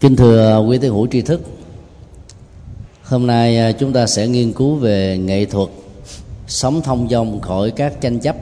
[0.00, 1.40] Kính thưa quý tín hữu tri thức,
[3.02, 5.68] Hôm nay à, chúng ta sẽ nghiên cứu về nghệ thuật
[6.46, 8.36] Sống thông dong khỏi các tranh chấp.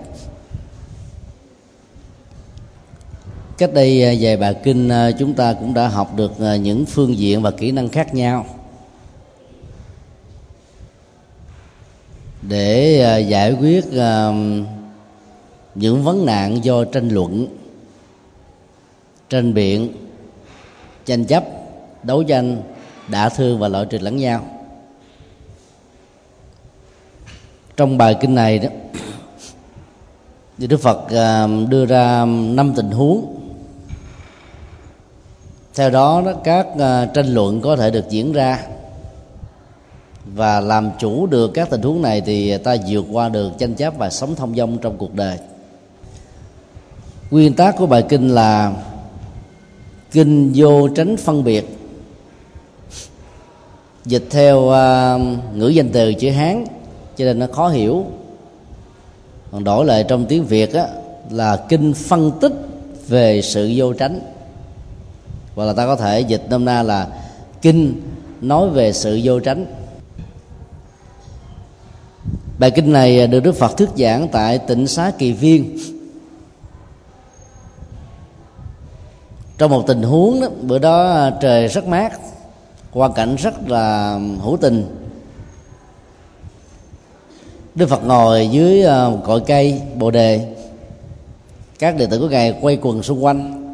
[3.59, 7.19] Cách đây à, vài bài kinh à, chúng ta cũng đã học được những phương
[7.19, 8.47] diện và kỹ năng khác nhau.
[12.43, 13.85] Để giải quyết
[15.75, 17.47] những vấn nạn do tranh luận,
[19.31, 20.08] tranh biện
[21.09, 21.45] tranh chấp
[22.03, 22.63] đấu tranh
[23.09, 24.41] đả thương và loại trừ lẫn nhau.
[27.77, 28.69] Trong bài kinh này đó
[30.59, 33.35] thì đức phật à, đưa ra năm tình huống.
[35.75, 38.67] Theo đó, các à, tranh luận có thể được diễn ra.
[40.25, 43.95] Và làm chủ được các tình huống này thì ta vượt qua được tranh chấp
[43.99, 45.39] và sống thông dong trong cuộc đời.
[47.31, 48.73] Nguyên tắc của bài kinh là
[50.13, 51.79] kinh vô tránh phân biệt.
[54.05, 55.21] Dịch theo uh,
[55.55, 56.65] ngữ danh từ chữ hán
[57.17, 58.05] cho nên nó khó hiểu.
[59.51, 60.87] Còn đổi lại trong tiếng việt á,
[61.31, 62.53] là kinh phân tích
[63.09, 64.21] về sự vô tránh.
[65.55, 67.09] Hoặc là ta có thể dịch nôm na là
[67.63, 68.01] kinh
[68.41, 69.67] nói về sự vô tránh.
[72.59, 75.79] Bài kinh này được đức phật thuyết giảng tại tỉnh xá kỳ viên.
[79.59, 82.19] Trong một tình huống đó, bữa đó à, trời rất mát
[82.91, 84.87] hoàn cảnh rất là hữu tình.
[87.75, 90.55] Đức phật ngồi dưới à, một cội cây, bồ đề.
[91.79, 93.65] Các đệ tử của ngài quay quần xung quanh.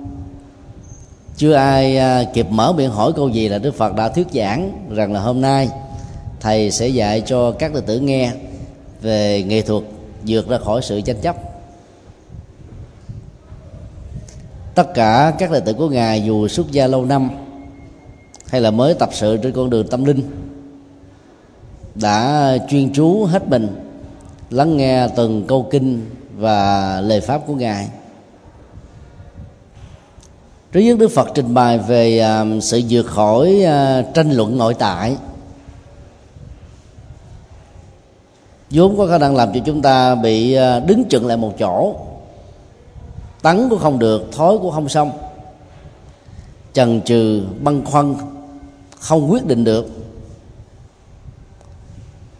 [1.37, 4.87] Chưa ai à, kịp mở miệng hỏi câu gì là đức phật đã thuyết giảng
[4.91, 5.69] rằng là hôm nay
[6.41, 8.33] thầy sẽ dạy cho các đệ tử nghe
[9.03, 9.83] về nghệ thuật
[10.27, 11.54] vượt ra khỏi sự tranh chấp.
[14.75, 17.31] Tất cả các đệ tử của ngài dù xuất gia lâu năm
[18.49, 20.23] hay là mới tập sự trên con đường tâm linh,
[21.95, 23.69] đã chuyên chú hết mình,
[24.51, 27.89] lắng nghe từng câu kinh và lời pháp của ngài.
[30.73, 34.75] Trước nhất đức phật trình bày về à, sự vượt khỏi à, tranh luận nội
[34.75, 35.17] tại.
[38.71, 41.97] Vốn có khả năng làm cho chúng ta bị à, đứng chừng lại một chỗ
[43.45, 45.11] tấn cũng không được thói cũng không xong.
[46.73, 48.15] Chần chừ băn khoăn
[49.01, 49.89] không quyết định được.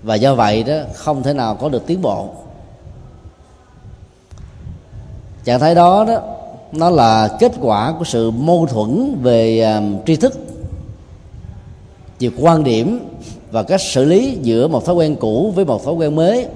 [0.03, 2.29] Và do vậy đó không thể nào có được tiến bộ.
[5.45, 6.21] Trạng thái đó đó
[6.73, 10.35] nó là kết quả của sự mâu thuẫn về um, tri thức.
[12.21, 13.09] Về quan điểm
[13.51, 16.47] và cách xử lý giữa một thói quen cũ với một thói quen mới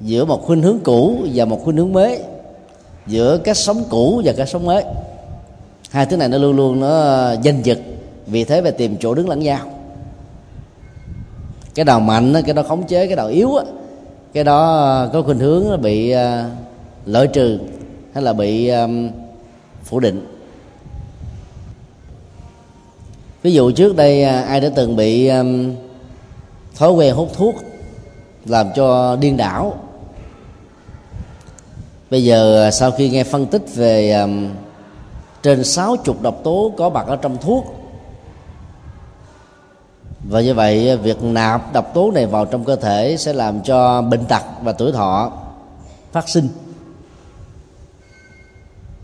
[0.00, 2.22] giữa một khuynh hướng cũ và một khuynh hướng mới
[3.06, 4.84] giữa cách sống cũ và cách sống mới.
[5.90, 7.78] Hai thứ này nó luôn luôn nó ờ, danh dật
[8.26, 9.60] vì thế phải tìm chỗ đứng lẫn nhau.
[11.74, 13.50] Cái đầu mạnh cái đó khống chế, cái đầu yếu
[14.32, 16.50] cái đó ờ, có khuynh hướng bị ờ,
[17.06, 17.58] lợi trừ
[18.14, 18.70] hay là bị
[19.84, 20.26] phủ định.
[23.42, 25.30] Ví dụ trước đây ai đã từng bị
[26.76, 27.54] thói quen hút thuốc
[28.46, 29.74] làm cho điên đảo
[32.10, 34.50] bây giờ à, sau khi nghe phân tích về um,
[35.42, 37.64] trên sáu chục độc tố có mặt ở trong thuốc
[40.28, 43.62] và như vậy à, việc nạp độc tố này vào trong cơ thể sẽ làm
[43.62, 45.32] cho bệnh tật và tuổi thọ
[46.12, 46.48] phát sinh.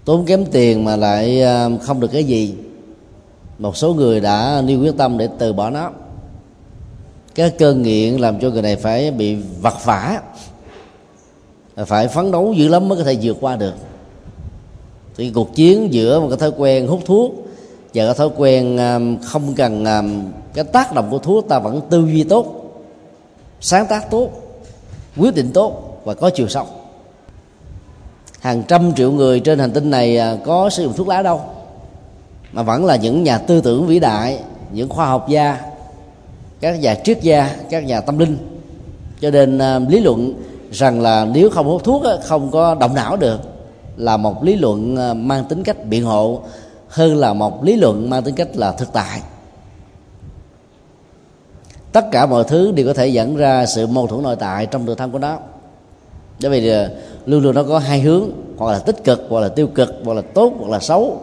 [0.04, 1.42] Tốn kém tiền mà lại
[1.82, 2.54] không được cái gì.
[3.58, 5.90] Một số người đã nêu quyết tâm để từ bỏ nó.
[7.34, 10.20] Cái cơn nghiện làm cho người này phải bị vật vả
[11.76, 13.74] phải phấn đấu dữ lắm mới có thể vượt qua được.
[15.16, 17.32] Thì cuộc chiến giữa một cái thói quen hút thuốc
[17.94, 21.80] và cái thói quen um, không cần um, cái tác động của thuốc ta vẫn
[21.90, 22.46] tư duy tốt,
[23.60, 24.30] sáng tác tốt,
[25.16, 26.66] quyết định tốt và có chiều sâu.
[28.40, 31.40] Hàng trăm triệu người trên hành tinh này à, có sử dụng thuốc lá đâu,
[32.52, 34.38] mà vẫn là những nhà tư tưởng vĩ đại,
[34.72, 35.60] những khoa học gia,
[36.60, 38.36] các nhà triết gia, các nhà tâm linh.
[39.20, 40.34] Cho nên à, lý luận
[40.70, 43.40] rằng là nếu không hút thuốc không có động não được,
[43.96, 46.40] là một lý luận ờ, mang tính cách biện hộ
[46.88, 49.20] hơn là một lý luận mang tính cách là thực tại.
[51.92, 54.86] Tất cả mọi thứ đều có thể dẫn ra sự mâu thuẫn nội tại trong
[54.86, 55.38] đường thân của nó.
[56.42, 56.90] Bởi vì ờ,
[57.26, 60.14] luôn luôn nó có hai hướng, hoặc là tích cực, hoặc là tiêu cực, hoặc
[60.14, 61.20] là tốt, hoặc là xấu.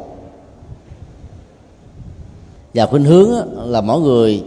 [2.73, 3.29] Và khuynh hướng
[3.71, 4.44] là mỗi người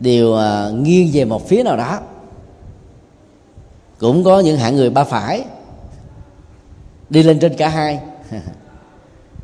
[0.00, 1.98] đều ờ, nghiêng về một phía nào đó
[4.02, 5.44] cũng có những hạng người ba phải.
[7.10, 8.00] Đi lên trên cả hai.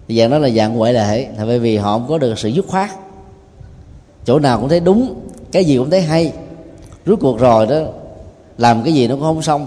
[0.08, 2.66] Dạng đó là dạng ngoại lệ, là bởi vì họ không có được sự dứt
[2.69, 2.90] khoát.
[4.25, 5.14] Chỗ nào cũng thấy đúng,
[5.52, 6.32] cái gì cũng thấy hay.
[7.05, 7.76] Rút cuộc rồi đó,
[8.58, 9.66] làm cái gì nó cũng không xong,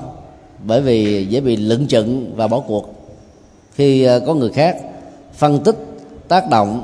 [0.63, 2.93] bởi vì dễ bị lựng chừng và bỏ cuộc.
[3.73, 4.77] Khi ờ, có người khác
[5.33, 5.75] phân tích,
[6.27, 6.83] tác động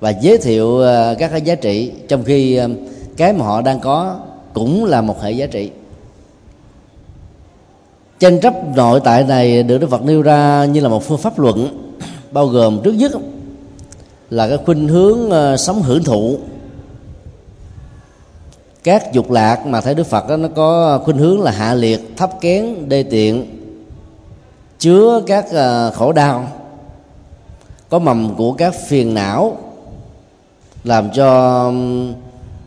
[0.00, 2.68] và giới thiệu ờ, các cái giá trị, trong khi ờ,
[3.16, 4.20] cái mà họ đang có
[4.52, 5.70] cũng là một hệ giá trị
[8.22, 11.38] tranh chấp nội tại này được đức phật nêu ra như là một phương pháp
[11.38, 11.68] luận
[12.30, 13.12] bao gồm trước nhất
[14.30, 16.38] là cái khuynh hướng ờ, sống hưởng thụ.
[18.84, 22.16] Các dục lạc mà thấy đức phật đó, nó có khuynh hướng là hạ liệt
[22.16, 23.58] thấp kén đê tiện
[24.78, 26.48] chứa các ờ, khổ đau.
[27.88, 29.56] Có mầm của các phiền não
[30.84, 31.62] làm cho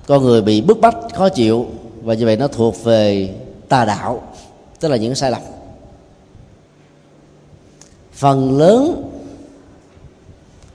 [0.07, 1.65] con người bị bức bách khó chịu
[2.03, 3.29] và như vậy nó thuộc về
[3.69, 4.21] tà đạo
[4.79, 5.41] tức là những sai lầm.
[8.13, 9.11] Phần lớn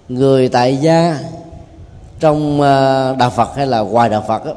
[0.09, 1.21] người tại gia
[2.21, 4.53] trong ờ, đạo phật hay là ngoài đạo phật đó,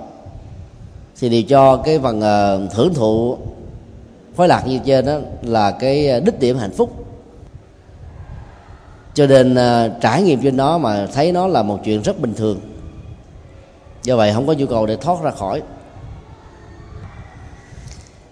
[1.20, 3.38] thì đều cho cái phần ờ, thưởng hưởng thụ
[4.36, 7.06] khoái lạc như trên đó là cái ờ, đích điểm hạnh phúc.
[9.14, 9.56] Cho nên
[10.02, 12.60] trải nghiệm trên nó mà thấy nó là một chuyện rất bình thường.
[14.04, 15.62] Do vậy không có nhu cầu để thoát ra khỏi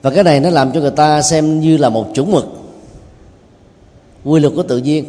[0.01, 2.45] và cái này nó làm cho người ta xem như là một chuẩn mực.
[4.24, 5.06] Quy luật của tự nhiên.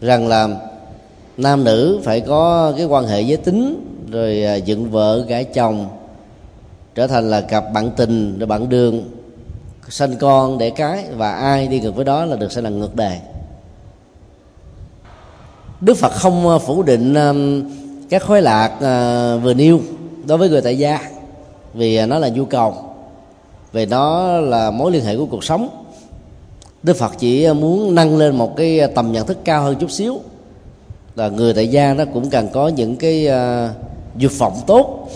[0.00, 0.48] Rằng là
[1.36, 5.88] nam nữ phải có cái quan hệ giới tính, rồi à, dựng vợ, gả chồng,
[6.94, 9.10] trở thành là cặp bạn tình, rồi bạn đường,
[9.88, 12.96] sanh con để cái, và ai đi ngược với đó là được sẽ là ngược
[12.96, 13.18] đề
[15.80, 17.32] đức phật không à, phủ định à,
[18.10, 18.76] các khối lạc
[19.42, 19.80] vừa nêu
[20.26, 21.10] đối với người tại gia,
[21.74, 22.87] vì nó là nhu cầu
[23.72, 25.84] về nó là mối liên hệ của cuộc sống.
[26.82, 30.20] Đức phật chỉ muốn nâng lên một cái tầm nhận thức cao hơn chút xíu.
[31.14, 33.70] Là người tại gia nó cũng cần có những cái uh,
[34.16, 35.08] dục vọng tốt.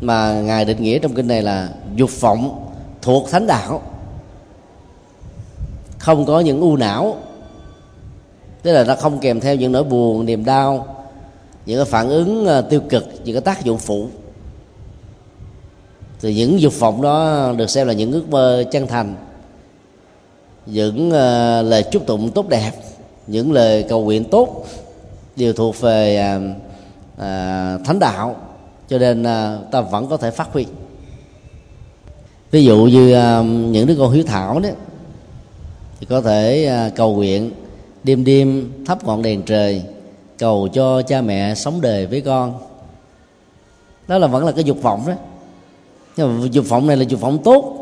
[0.00, 2.66] Mà ngài định nghĩa trong kinh này là dục vọng
[3.02, 3.82] thuộc thánh đạo.
[5.98, 7.16] Không có những u não.
[8.62, 10.86] Tức là nó không kèm theo những nỗi buồn niềm đau
[11.68, 14.06] những cái phản ứng à, tiêu cực những cái tác dụng phụ
[16.20, 19.14] thì những dục vọng đó được xem là những ước mơ chân thành
[20.66, 22.72] những uh, lời chúc tụng tốt đẹp
[23.26, 24.66] những lời cầu nguyện tốt
[25.36, 26.42] đều thuộc về uh,
[27.14, 28.36] uh, thánh đạo
[28.88, 30.66] cho nên uh, ta vẫn có thể phát huy.
[32.50, 34.68] Ví dụ như uh, những đứa con hiếu thảo đó
[36.00, 37.50] thì có thể uh, cầu nguyện
[38.04, 39.82] đêm đêm thắp ngọn đèn trời
[40.38, 42.58] cầu cho cha mẹ sống đời với con.
[44.08, 45.14] Đó là vẫn là cái dục vọng đó
[46.18, 47.74] nhưng mà dục vọng này là dục vọng tốt,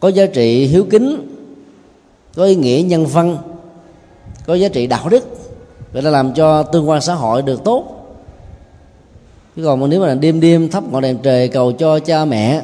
[0.00, 1.28] có giá trị hiếu kính,
[2.36, 3.38] có ý nghĩa nhân văn,
[4.46, 5.24] có giá trị đạo đức.
[5.92, 7.84] Vậy là làm cho tương quan xã hội được tốt.
[9.56, 12.62] Chứ còn nếu mà đêm đêm thắp ngọn đèn trời cầu cho cha mẹ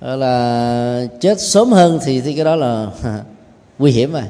[0.00, 2.90] ờ, là chết sớm hơn thì thì cái đó là
[3.78, 4.28] nguy hiểm mà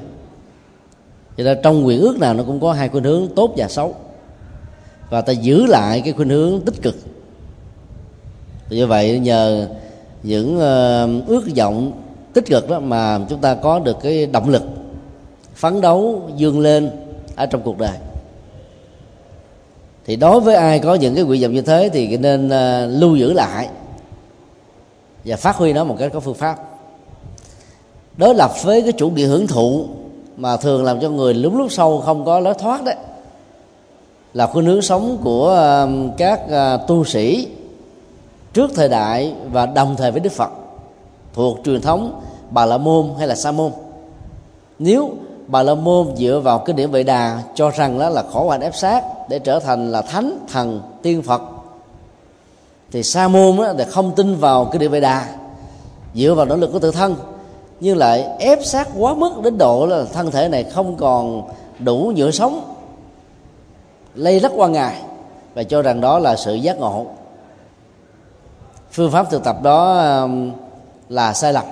[1.37, 3.95] cho nên trong quyền ước nào nó cũng có hai khuynh hướng tốt và xấu.
[5.11, 6.97] Và ta giữ lại cái khuynh hướng tích cực
[8.69, 9.69] thì như vậy nhờ
[10.23, 11.93] những ờ, ước vọng
[12.33, 14.63] tích cực đó mà chúng ta có được cái động lực
[15.55, 16.91] phấn đấu dương lên
[17.37, 17.97] ở trong cuộc đời.
[20.07, 23.17] Thì đối với ai có những cái nguyện vọng như thế thì nên ờ, lưu
[23.17, 23.69] giữ lại
[25.25, 26.59] và phát huy nó một cách có phương pháp.
[28.17, 29.87] Đối lập với cái chủ nghĩa hưởng thụ
[30.37, 32.97] mà thường làm cho người lúc lúc sâu không có lối thoát đấy
[34.35, 36.41] là khuynh hướng sống của ờ, các
[36.89, 37.49] tu sĩ
[38.57, 40.51] trước thời đại và đồng thời với đức phật
[41.35, 42.21] thuộc truyền thống
[42.51, 43.73] bà la môn hay là sa môn.
[44.79, 45.11] Nếu
[45.47, 48.61] bà la môn dựa vào kinh điển vệ đà cho rằng đó là khổ hạnh
[48.61, 51.43] ép sát để trở thành là thánh thần tiên phật
[52.93, 55.27] thì sa môn đó, thì không tin vào kinh điển vệ đà
[56.15, 57.17] dựa vào nỗ lực của tự thân
[57.81, 61.43] nhưng lại ép sát quá mức đến độ là thân thể này không còn
[61.79, 62.75] đủ nhựa sống
[64.15, 65.03] lây lắc qua ngày
[65.55, 67.07] và cho rằng đó là sự giác ngộ
[68.97, 70.53] phương pháp thực tập đó um,
[71.09, 71.65] là sai lầm.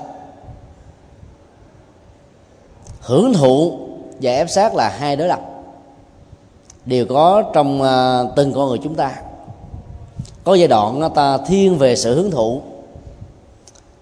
[3.01, 3.79] Hưởng thụ
[4.21, 5.41] và ép sát là hai đối lập.
[6.87, 9.15] Đều có trong uh, từng con người chúng ta.
[10.45, 12.61] Có giai đoạn ta thiên về sự hưởng thụ.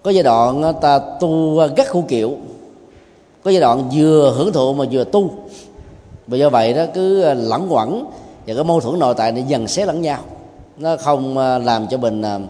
[0.03, 2.31] Có giai đoạn ta tu gắt khu kiệu.
[3.43, 5.29] Có giai đoạn vừa hưởng thụ mà vừa tu.
[6.27, 8.05] Và do vậy đó cứ uh, lẳng quẩn
[8.47, 10.19] và cái mâu thuẫn nội tại này dần xé lẫn nhau.
[10.77, 12.47] Nó không uh, làm cho mình um,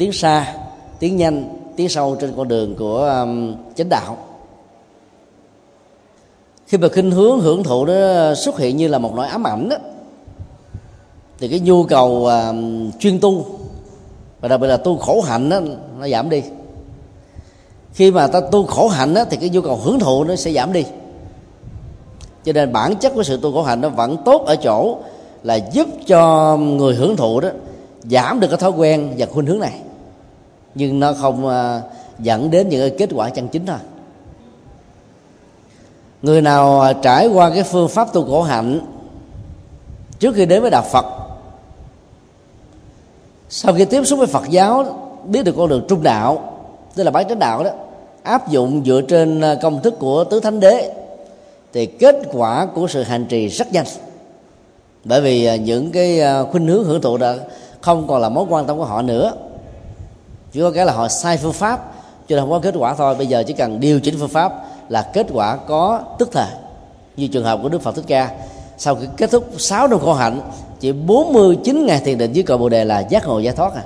[0.00, 0.54] tiến xa
[0.98, 4.16] tiến nhanh tiến sâu trên con đường của um, chánh đạo.
[6.66, 9.68] Khi mà khinh hướng hưởng thụ nó xuất hiện như là một nỗi ám ảnh
[9.68, 9.76] đó
[11.38, 13.44] thì cái nhu cầu um, chuyên tu
[14.40, 15.60] và đặc biệt là tu khổ hạnh đó,
[15.98, 16.42] nó giảm đi.
[17.92, 20.52] Khi mà ta tu khổ hạnh đó, thì cái nhu cầu hưởng thụ nó sẽ
[20.52, 20.84] giảm đi.
[22.44, 24.98] Cho nên bản chất của sự tu khổ hạnh nó vẫn tốt ở chỗ
[25.42, 27.48] là giúp cho người hưởng thụ đó
[28.10, 29.80] giảm được cái thói quen và khuynh hướng này
[30.74, 31.82] nhưng nó không à,
[32.18, 33.76] dẫn đến những kết quả chân chính thôi.
[36.22, 38.80] Người nào à, trải qua cái phương pháp tu khổ hạnh,
[40.18, 41.06] trước khi đến với đạo phật,
[43.48, 44.84] sau khi tiếp xúc với phật giáo,
[45.24, 46.58] biết được con đường trung đạo,
[46.94, 47.70] tức là bát chánh đạo đó,
[48.22, 50.94] áp dụng dựa trên à, công thức của tứ thánh đế,
[51.72, 53.86] thì kết quả của sự hành trì rất nhanh.
[55.04, 57.34] Bởi vì những cái khuynh hướng hưởng thụ đã
[57.80, 59.32] không còn là mối quan tâm của họ nữa
[60.52, 61.92] chỉ có cái là họ sai phương pháp,
[62.28, 63.14] cho nên không có kết quả thôi.
[63.14, 64.52] Bây giờ chỉ cần điều chỉnh phương pháp
[64.88, 66.48] là kết quả có tức thời,
[67.16, 68.30] như trường hợp của đức phật thích ca.
[68.78, 70.40] Sau khi kết thúc 6 năm khổ hạnh,
[70.80, 73.84] chỉ 49 ngày thiền định dưới cội bồ đề là giác ngộ giải thoát à.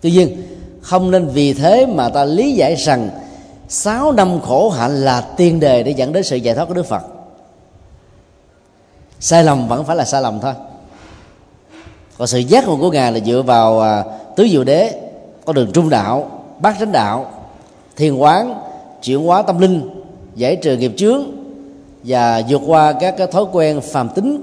[0.00, 0.42] Tuy nhiên,
[0.82, 3.10] không nên vì thế mà ta lý giải rằng
[3.68, 6.86] 6 năm khổ hạnh là tiền đề để dẫn đến sự giải thoát của Đức
[6.86, 7.02] Phật.
[9.20, 10.52] Sai lầm vẫn phải là sai lầm thôi
[12.20, 14.04] còn sự giác ngộ của ngài là dựa vào à,
[14.36, 15.00] tứ diệu đế
[15.44, 17.32] con đường trung đạo bát chánh đạo
[17.96, 18.54] thiền quán
[19.02, 19.90] chuyển hóa tâm linh
[20.34, 21.22] giải trừ nghiệp chướng
[22.04, 24.42] và vượt qua các cái thói quen phàm tính.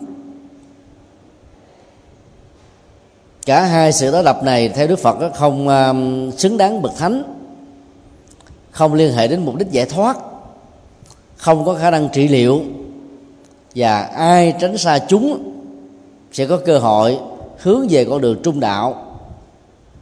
[3.46, 7.24] Cả hai sự đối lập này theo đức phật không um, xứng đáng bậc thánh
[8.72, 10.18] không liên hệ đến mục đích giải thoát
[11.36, 12.62] không có khả năng trị liệu
[13.76, 15.54] và ai tránh xa chúng
[16.32, 17.20] sẽ có cơ hội
[17.58, 18.96] hướng về con đường trung đạo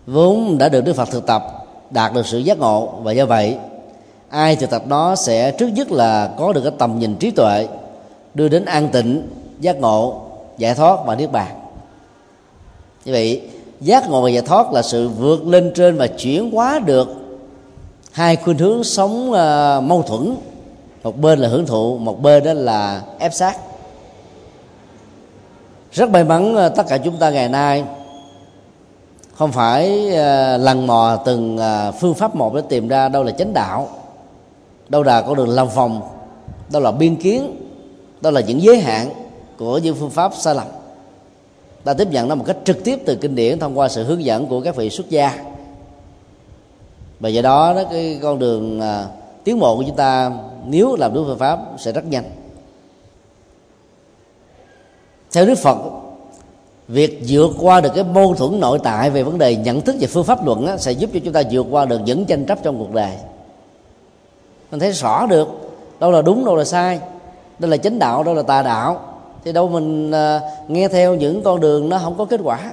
[0.07, 1.43] vốn đã được đức phật thực tập
[1.89, 3.57] đạt được sự giác ngộ và do vậy
[4.29, 7.67] ai thực tập đó sẽ trước nhất là có được cái tầm nhìn trí tuệ
[8.33, 9.27] đưa đến an tịnh
[9.59, 10.21] giác ngộ
[10.57, 11.55] giải thoát và niết bàn.
[13.05, 13.41] Như vậy
[13.81, 17.07] giác ngộ và giải thoát là sự vượt lên trên và chuyển hóa được
[18.11, 20.35] hai khuynh hướng sống uh, mâu thuẫn.
[21.03, 23.57] Một bên là hưởng thụ một bên đó là ép sát
[25.95, 27.83] rất may mắn ờ, tất cả chúng ta ngày nay
[29.33, 33.31] không phải ờ, lần mò từng ờ, phương pháp một để tìm ra đâu là
[33.31, 33.89] chánh đạo,
[34.89, 36.01] đâu là con đường lòng vòng,
[36.71, 37.55] đâu là biên kiến,
[38.21, 39.09] đâu là những giới hạn
[39.57, 40.67] của những phương pháp sai lầm.
[41.83, 44.23] Ta tiếp nhận nó một cách trực tiếp từ kinh điển thông qua sự hướng
[44.23, 45.43] dẫn của các vị xuất gia.
[47.19, 48.81] Và do đó đó, cái con đường
[49.43, 50.31] tiến bộ của chúng ta,
[50.65, 52.44] nếu làm đúng phương pháp sẽ rất nhanh
[55.35, 55.77] theo đức phật
[56.87, 60.07] việc vượt qua được cái mâu thuẫn nội tại về vấn đề nhận thức và
[60.11, 62.59] phương pháp luận á, sẽ giúp cho chúng ta vượt qua được những tranh chấp
[62.63, 63.11] trong cuộc đời.
[64.71, 65.47] Mình thấy rõ được
[65.99, 66.99] đâu là đúng đâu là sai
[67.59, 68.99] đâu là chánh đạo đâu là tà đạo.
[69.43, 72.71] Thì đâu mình à, nghe theo những con đường nó không có kết quả.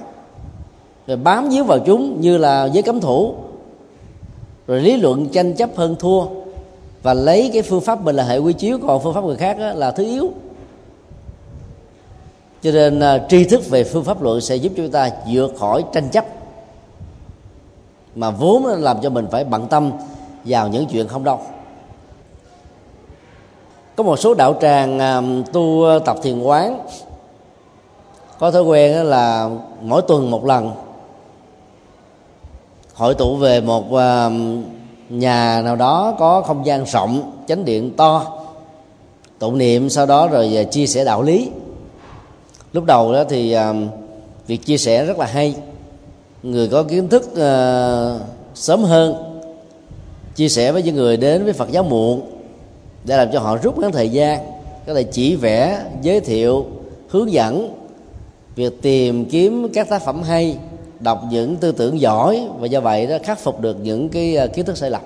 [1.07, 3.33] Rồi bám víu vào chúng như là với cấm thủ.
[4.67, 6.25] Rồi lý luận tranh chấp hơn thua
[7.03, 9.57] và lấy cái phương pháp mình là hệ quy chiếu còn phương pháp người khác
[9.59, 10.31] là thứ yếu
[12.63, 15.83] cho nên uh, tri thức về phương pháp luận sẽ giúp chúng ta vượt khỏi
[15.93, 16.25] tranh chấp.
[18.15, 19.91] Mà vốn làm cho mình phải bận tâm
[20.45, 21.39] vào những chuyện không đâu.
[23.95, 26.79] Có một số đạo tràng uh, tu tập thiền quán.
[28.39, 29.49] Có thói quen là
[29.81, 30.71] mỗi tuần một lần.
[32.93, 34.29] Hội tụ về một à,
[35.09, 38.25] nhà nào đó có không gian rộng chánh điện to
[39.39, 41.49] tụng niệm sau đó rồi chia sẻ đạo lý
[42.73, 43.73] lúc đầu đó thì à,
[44.47, 45.55] việc chia sẻ rất là hay.
[46.43, 48.21] Người có kiến thức uh,
[48.55, 49.39] sớm hơn
[50.35, 52.21] chia sẻ với những người đến với phật giáo muộn
[53.05, 54.39] để làm cho họ rút ngắn thời gian
[54.87, 56.65] có thể chỉ vẽ giới thiệu
[57.09, 57.73] hướng dẫn
[58.55, 60.57] việc tìm kiếm các tác phẩm hay
[60.99, 64.47] đọc những tư tưởng giỏi và do vậy đó khắc phục được những cái à,
[64.47, 65.01] kiến thức sai lầm.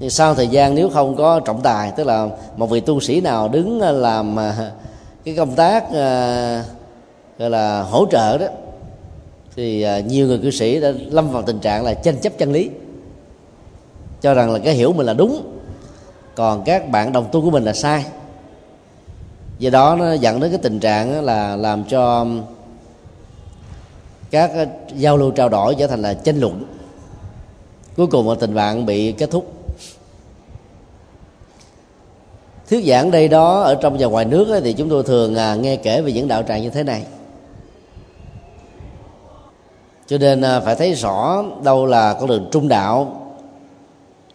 [0.00, 3.20] Nhưng sau thời gian nếu không có trọng tài tức là một vị tu sĩ
[3.20, 4.36] nào đứng làm
[5.24, 6.62] cái công tác ờ,
[7.38, 8.46] gọi là hỗ trợ đó,
[9.56, 12.52] thì ờ, nhiều người cư sĩ đã lâm vào tình trạng là tranh chấp chân
[12.52, 12.70] lý,
[14.20, 15.42] cho rằng là cái hiểu mình là đúng,
[16.34, 18.04] còn các bạn đồng tu của mình là sai.
[19.58, 22.26] Do đó nó dẫn đến cái tình trạng là làm cho
[24.30, 24.66] các ờ,
[24.96, 26.64] giao lưu trao đổi trở thành là tranh luận.
[27.96, 29.53] Cuối cùng là tình bạn bị kết thúc.
[32.70, 35.76] Thuyết giảng đây đó ở trong và ngoài nước thì chúng tôi thường à, nghe
[35.76, 37.04] kể về những đạo tràng như thế này.
[40.06, 43.20] Cho nên à, phải thấy rõ đâu là con đường trung đạo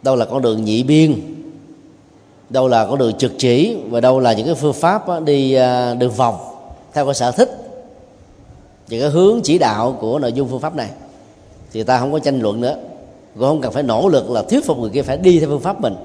[0.01, 1.15] đâu là con đường nhị biên
[2.49, 5.93] đâu là con đường trực chỉ và đâu là những cái phương pháp đi à,
[5.93, 6.35] đường vòng
[6.93, 7.69] theo cái sở thích
[8.89, 10.89] những cái hướng chỉ đạo của nội dung phương pháp này.
[11.71, 12.75] Thì ta không có tranh luận nữa.
[13.33, 15.59] Cũng không cần phải nỗ lực là thuyết phục người kia phải đi theo phương
[15.59, 15.95] pháp mình.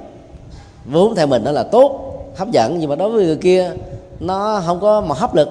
[0.84, 3.72] Vốn theo mình đó là tốt hấp dẫn nhưng mà đối với người kia
[4.20, 5.48] nó không có mà hấp lực.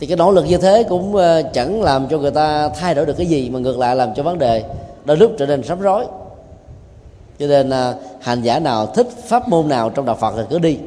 [0.00, 3.06] Thì cái nỗ lực như thế cũng ờ, chẳng làm cho người ta thay đổi
[3.06, 4.64] được cái gì mà ngược lại làm cho vấn đề
[5.04, 6.04] đôi lúc trở nên rắm rối.
[7.38, 10.58] Cho nên ờ, hành giả nào thích pháp môn nào trong đạo phật thì cứ
[10.58, 10.78] đi.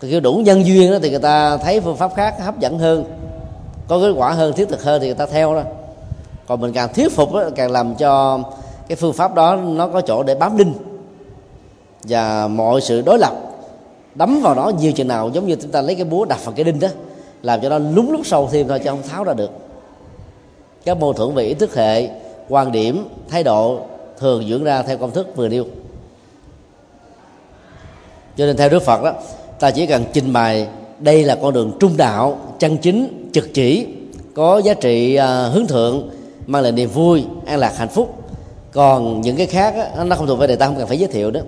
[0.00, 2.78] Thì khi đủ nhân duyên đó thì người ta thấy phương pháp khác hấp dẫn
[2.78, 3.04] hơn
[3.88, 5.62] có kết quả hơn thiết thực hơn thì người ta theo đó.
[6.46, 8.40] Còn mình càng thuyết phục đó, càng làm cho
[8.88, 10.74] cái phương pháp đó nó có chỗ để bám đinh
[12.04, 13.32] và mọi sự đối lập
[14.14, 16.54] đấm vào nó nhiều chừng nào giống như chúng ta lấy cái búa đập vào
[16.54, 16.88] cái đinh đó
[17.42, 19.50] làm cho nó lúng lút sâu thêm thôi chứ không tháo ra được.
[20.84, 22.08] Các mâu thuẫn về ý thức hệ
[22.48, 23.80] quan điểm thái độ
[24.18, 25.64] thường dưỡng ra theo công thức vừa nêu.
[28.36, 29.12] Cho nên theo đức phật đó
[29.60, 30.68] ta chỉ cần trình bày
[30.98, 33.86] đây là con đường trung đạo chân chính trực chỉ
[34.34, 36.10] có giá trị à, hướng thượng
[36.46, 38.14] mang lại niềm vui an lạc hạnh phúc.
[38.72, 41.08] Còn những cái khác đó, nó không thuộc về đề ta không cần phải giới
[41.08, 41.40] thiệu đó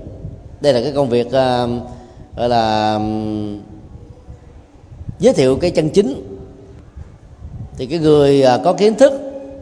[0.61, 1.33] đây là cái công việc uh,
[2.37, 3.61] gọi là um,
[5.19, 6.39] giới thiệu cái chân chính.
[7.77, 9.13] Thì cái người uh, có kiến thức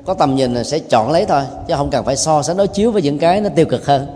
[0.04, 2.68] có tầm nhìn là sẽ chọn lấy thôi chứ không cần phải so sánh đối
[2.68, 4.06] chiếu với những cái nó tiêu cực hơn.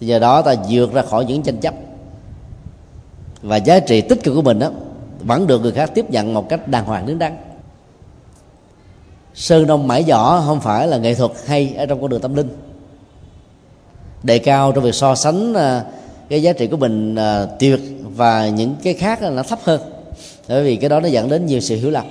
[0.00, 1.74] Thì giờ đó ta vượt ra khỏi những tranh chấp.
[3.42, 4.70] Và giá trị tích cực của mình đó
[5.20, 7.36] vẫn được người khác tiếp nhận một cách đàng hoàng đứng đắn.
[9.34, 12.34] Sơn đông mãi giỏ không phải là nghệ thuật hay ở trong con đường tâm
[12.34, 12.48] linh
[14.24, 15.84] đề cao trong việc so sánh ờ,
[16.28, 17.80] cái giá trị của mình ờ, tuyệt
[18.16, 19.80] và những cái khác nó thấp hơn.
[20.48, 22.04] Bởi vì cái đó nó dẫn đến nhiều sự hiểu lầm.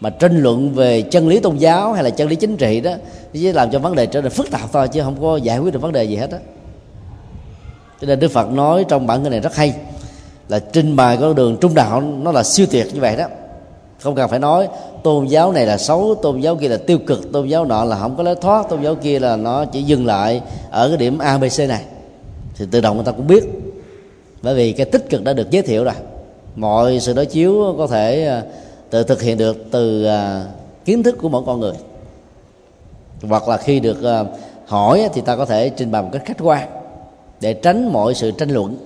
[0.00, 2.92] Mà tranh luận về chân lý tôn giáo hay là chân lý chính trị đó
[3.32, 5.74] chỉ làm cho vấn đề trở nên phức tạp thôi, chứ không có giải quyết
[5.74, 6.38] được vấn đề gì hết á.
[8.00, 9.74] Cho nên đức phật nói trong bản kinh này rất hay,
[10.48, 13.26] là trình bày con đường trung đạo nó là siêu tuyệt như vậy đó
[13.98, 14.68] không cần phải nói,
[15.02, 17.98] tôn giáo này là xấu, tôn giáo kia là tiêu cực, tôn giáo nọ là
[17.98, 21.18] không có lối thoát, tôn giáo kia là nó chỉ dừng lại ở cái điểm
[21.18, 21.82] abc này.
[22.56, 23.44] Thì tự động người ta cũng biết.
[24.42, 25.94] Bởi vì cái tích cực đã được giới thiệu rồi.
[26.56, 28.42] Mọi sự đối chiếu có thể à,
[28.90, 30.44] tự thực hiện được từ à,
[30.84, 31.74] kiến thức của mỗi con người.
[33.22, 34.24] Hoặc là khi được à,
[34.66, 36.68] hỏi thì ta có thể trình bày một cách khách quan
[37.40, 38.76] để tránh mọi sự tranh luận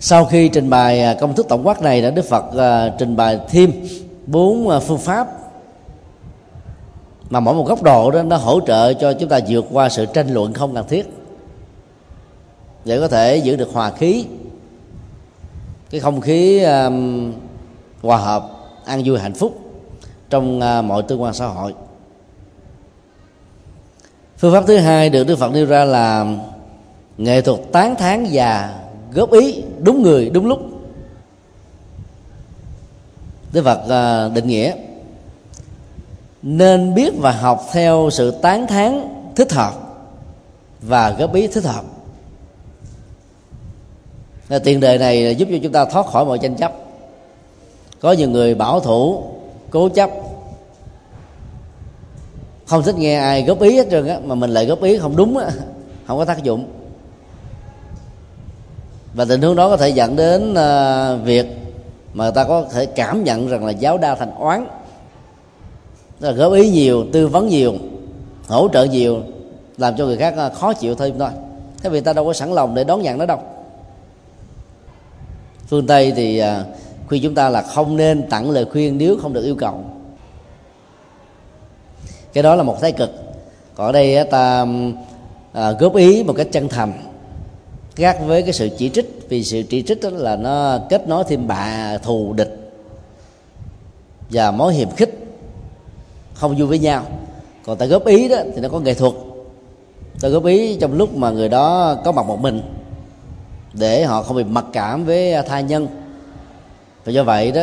[0.00, 3.16] sau khi trình bày à, công thức tổng quát này đã đức phật à, trình
[3.16, 3.72] bày thêm
[4.26, 5.28] bốn à, phương pháp
[7.30, 10.06] mà mỗi một góc độ đó nó hỗ trợ cho chúng ta vượt qua sự
[10.06, 11.06] tranh luận không cần thiết
[12.84, 14.26] để có thể giữ được hòa khí.
[15.90, 17.32] Cái không khí um,
[18.02, 18.50] hòa hợp
[18.84, 19.58] an vui hạnh phúc
[20.30, 21.74] trong uh, mọi tương quan xã hội.
[24.38, 26.26] Phương pháp thứ hai được đức phật nêu ra là
[27.18, 28.78] nghệ thuật tán thán và
[29.12, 30.58] góp ý đúng người, đúng lúc.
[33.52, 34.74] Đức Phật à, định nghĩa,
[36.42, 39.74] nên biết và học theo sự tán thán thích hợp
[40.82, 41.84] và góp ý thích hợp.
[44.48, 46.72] Là tiền đề này giúp cho chúng ta thoát khỏi mọi tranh chấp.
[48.00, 49.22] Có nhiều người bảo thủ,
[49.70, 50.10] cố chấp.
[52.66, 55.16] Không thích nghe ai góp ý hết trơn á, mà mình lại góp ý không
[55.16, 55.50] đúng á,
[56.06, 56.77] không có tác dụng
[59.14, 61.46] và tình huống đó có thể dẫn đến uh, việc
[62.14, 64.66] mà ta có thể cảm nhận rằng là giáo đa thành oán.
[66.20, 67.74] Là góp ý nhiều tư vấn nhiều
[68.46, 69.22] hỗ trợ nhiều
[69.78, 71.30] làm cho người khác uh, khó chịu thêm thôi.
[71.82, 73.40] Thế vì ta đâu có sẵn lòng để đón nhận nó đâu.
[75.68, 76.46] Phương tây thì uh,
[77.08, 79.84] khuyên chúng ta là không nên tặng lời khuyên nếu không được yêu cầu.
[82.32, 83.10] Cái đó là một thái cực.
[83.74, 84.66] Còn ở đây ta
[85.52, 86.92] à, góp ý một cách chân thành
[87.98, 91.24] gác với cái sự chỉ trích, vì sự chỉ trích đó là nó kết nối
[91.28, 92.70] thêm bạ thù địch
[94.30, 95.14] và mối hiềm khích,
[96.34, 97.04] không vui với nhau.
[97.64, 99.12] Còn ta góp ý đó thì nó có nghệ thuật.
[100.20, 102.62] Ta góp ý trong lúc mà người đó có mặt một mình,
[103.72, 105.86] để họ không bị mặc cảm với tha nhân.
[107.04, 107.62] Và do vậy đó,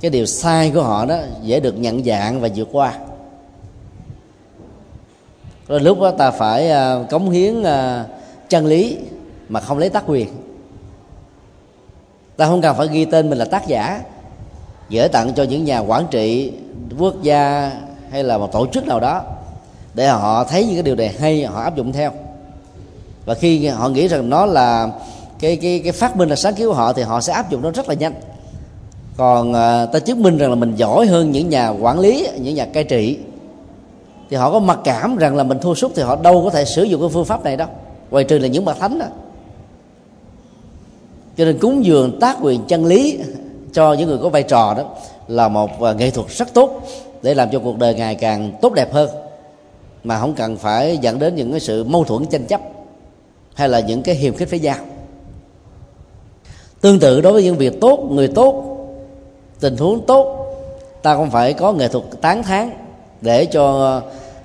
[0.00, 2.98] cái điều sai của họ đó dễ được nhận dạng và vượt qua.
[5.68, 8.04] Rồi lúc đó ta phải à, cống hiến à,
[8.48, 8.98] chân lý
[9.48, 10.28] mà không lấy tác quyền.
[12.36, 14.02] Ta không cần phải ghi tên mình là tác giả
[14.90, 16.52] gửi tặng cho những nhà quản trị,
[16.98, 17.72] quốc gia
[18.10, 19.22] hay là một tổ chức nào đó
[19.94, 22.10] để họ thấy những cái điều này hay, họ áp dụng theo.
[23.24, 24.90] Và khi họ nghĩ rằng nó là
[25.38, 27.62] cái cái cái phát minh là sáng kiến của họ thì họ sẽ áp dụng
[27.62, 28.14] nó rất là nhanh.
[29.16, 32.54] Còn ờ, ta chứng minh rằng là mình giỏi hơn những nhà quản lý, những
[32.54, 33.18] nhà cai trị
[34.30, 36.64] thì họ có mặc cảm rằng là mình thua sút thì họ đâu có thể
[36.64, 37.68] sử dụng cái phương pháp này đâu,
[38.10, 39.06] ngoài trừ là những bậc thánh đó
[41.36, 43.18] cho nên cúng dường tác quyền chân lý
[43.72, 44.84] cho những người có vai trò đó
[45.28, 46.82] là một à, nghệ thuật rất tốt
[47.22, 49.10] để làm cho cuộc đời ngày càng tốt đẹp hơn.
[50.04, 52.60] Mà không cần phải dẫn đến những cái sự mâu thuẫn tranh chấp
[53.54, 54.76] hay là những cái hiềm khích với nhau
[56.84, 58.64] tương tự đối với những việc tốt, người tốt,
[59.60, 60.46] tình huống tốt,
[61.02, 62.70] ta không phải có nghệ thuật tán thán
[63.20, 64.00] để cho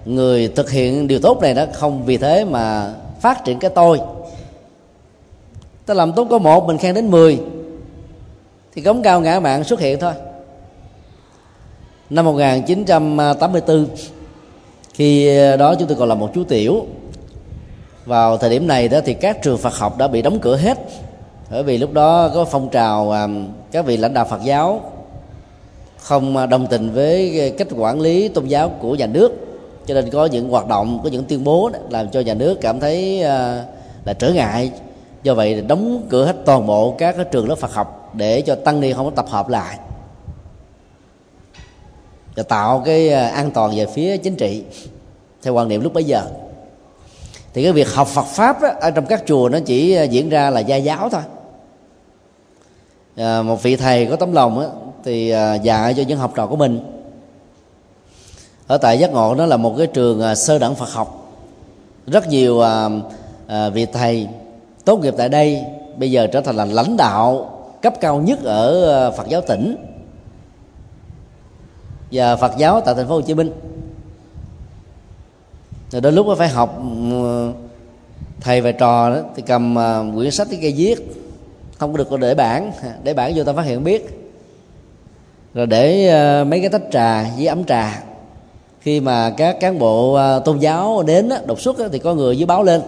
[0.06, 4.00] người thực hiện điều tốt này đó không vì thế mà phát triển cái tôi
[5.90, 7.40] ta làm tốt có một mình khen đến mười.
[8.76, 10.14] Thì cống cao ngã mạng xuất hiện thôi.
[12.10, 13.88] Năm 1984
[14.94, 16.86] khi ờ, đó chúng tôi còn là một chú tiểu.
[18.06, 20.78] Vào thời điểm này đó thì các trường Phật học đã bị đóng cửa hết.
[21.52, 23.28] Bởi vì lúc đó có phong trào ờ,
[23.72, 24.82] các vị lãnh đạo Phật giáo
[25.98, 29.32] không ờ, đồng tình với cách quản lý tôn giáo của nhà nước.
[29.86, 32.58] Cho nên có những hoạt động có những tuyên bố đó, làm cho nhà nước
[32.62, 33.22] cảm thấy
[34.06, 34.72] là trở ngại
[35.24, 38.56] do vậy đóng cửa hết toàn bộ các cái trường lớp Phật học để cho
[38.56, 39.78] tăng ni không có tập hợp lại
[42.36, 44.64] và tạo cái à, an toàn về phía chính trị
[45.42, 46.24] theo quan niệm lúc bấy giờ.
[47.54, 50.30] Thì cái việc học Phật pháp á, ở trong các chùa nó chỉ à, diễn
[50.30, 51.22] ra là gia giáo thôi.
[53.16, 54.68] À, một vị thầy có tấm lòng á,
[55.04, 56.80] thì à, dạy cho những học trò của mình.
[58.68, 61.34] Ở tại giác ngộ nó là một cái trường sơ đẳng Phật học.
[62.08, 62.90] Rất nhiều à,
[63.48, 64.28] à, vị thầy
[64.86, 65.62] tốt nghiệp tại đây,
[65.98, 69.76] bây giờ trở thành là lãnh đạo cấp cao nhất ở ờ, Phật giáo tỉnh.
[72.12, 73.52] Và Phật giáo tại thành phố Hồ Chí Minh.
[75.92, 77.52] Rồi đôi lúc phải học ừ,
[78.42, 80.96] thầy và trò đó, thì cầm ờ, quyển sách cái cây viết.
[81.78, 82.72] Không có được có để bản
[83.04, 84.32] để bản vô ta phát hiện biết.
[85.54, 88.04] Rồi để ờ, mấy cái tách trà với ấm trà.
[88.82, 92.64] Khi mà các cán bộ tôn giáo đến đột xuất thì có người dưới báo
[92.64, 92.82] lên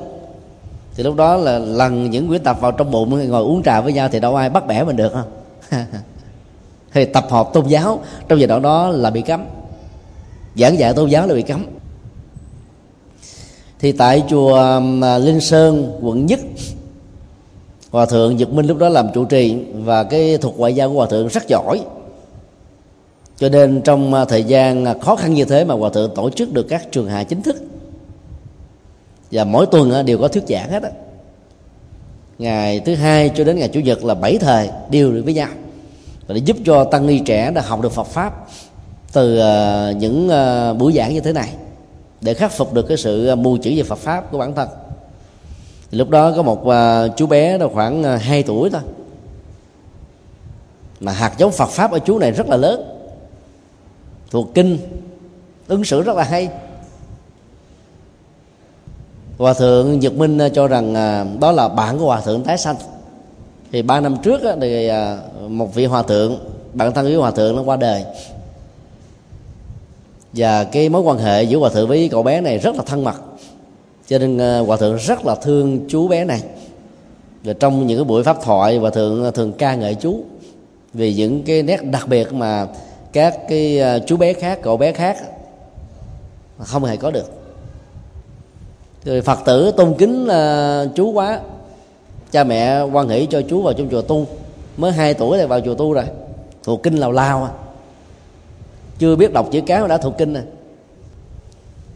[0.95, 3.93] thì lúc đó là lần những quyển tập vào trong bụng, ngồi uống trà với
[3.93, 5.31] nhau thì đâu ai bắt bẻ mình được không
[6.93, 9.45] thì tập hợp tôn giáo, trong giai đoạn đó là bị cấm.
[10.55, 11.65] Giảng dạy tôn giáo là bị cấm.
[13.79, 16.39] Thì tại chùa um, Linh Sơn, quận nhất,
[17.91, 20.95] hòa thượng Nhật Minh lúc đó làm trụ trì và cái thuật ngoại giao của
[20.95, 21.81] hòa thượng rất giỏi.
[23.37, 26.29] Cho nên trong uh, thời gian uh, khó khăn như thế mà hòa thượng tổ
[26.29, 27.55] chức được các trường hạ chính thức
[29.31, 30.89] và mỗi tuần đều có thuyết giảng hết á.
[32.37, 35.49] Ngày thứ hai cho đến ngày chủ nhật là bảy thời đều được với nhau.
[36.27, 38.47] Và để giúp cho tăng ni trẻ đã học được Phật pháp
[39.13, 41.49] từ ờ, những ờ, buổi giảng như thế này,
[42.21, 44.69] để khắc phục được cái sự ờ, mù chữ về Phật pháp của bản thân.
[45.91, 46.63] Lúc đó có một
[47.17, 48.81] chú bé đó khoảng 2 tuổi thôi.
[50.99, 52.83] Mà hạt giống Phật pháp ở chú này rất là lớn,
[54.31, 54.77] thuộc kinh,
[55.67, 56.49] ứng xử rất là hay
[59.41, 62.57] hòa thượng nhật minh ờ, cho rằng ờ, đó là bạn của hòa thượng tái
[62.57, 62.75] sanh.
[63.71, 64.89] Thì ba năm trước ờ, thì
[65.47, 66.39] một vị hòa thượng,
[66.73, 68.03] bạn thân với hòa thượng nó qua đời.
[70.33, 73.03] Và cái mối quan hệ giữa hòa thượng với cậu bé này rất là thân
[73.03, 73.15] mật.
[74.07, 76.41] Cho nên hòa thượng rất là thương chú bé này.
[77.43, 80.23] Và trong những cái buổi pháp thoại, hòa thượng thường ca ngợi chú
[80.93, 82.67] vì những cái nét đặc biệt mà
[83.13, 85.17] các cái chú bé khác, cậu bé khác
[86.57, 87.40] không hề có được
[89.05, 91.39] rồi phật tử tôn kính ờ, uh, chú quá.
[92.31, 94.27] Cha mẹ quan hỷ cho chú vào trong chùa tu.
[94.77, 96.05] Mới 2 tuổi thì vào chùa tu rồi.
[96.63, 97.51] Thuộc kinh lào lao à.
[98.99, 100.43] Chưa biết đọc chữ cáo đã thuộc kinh rồi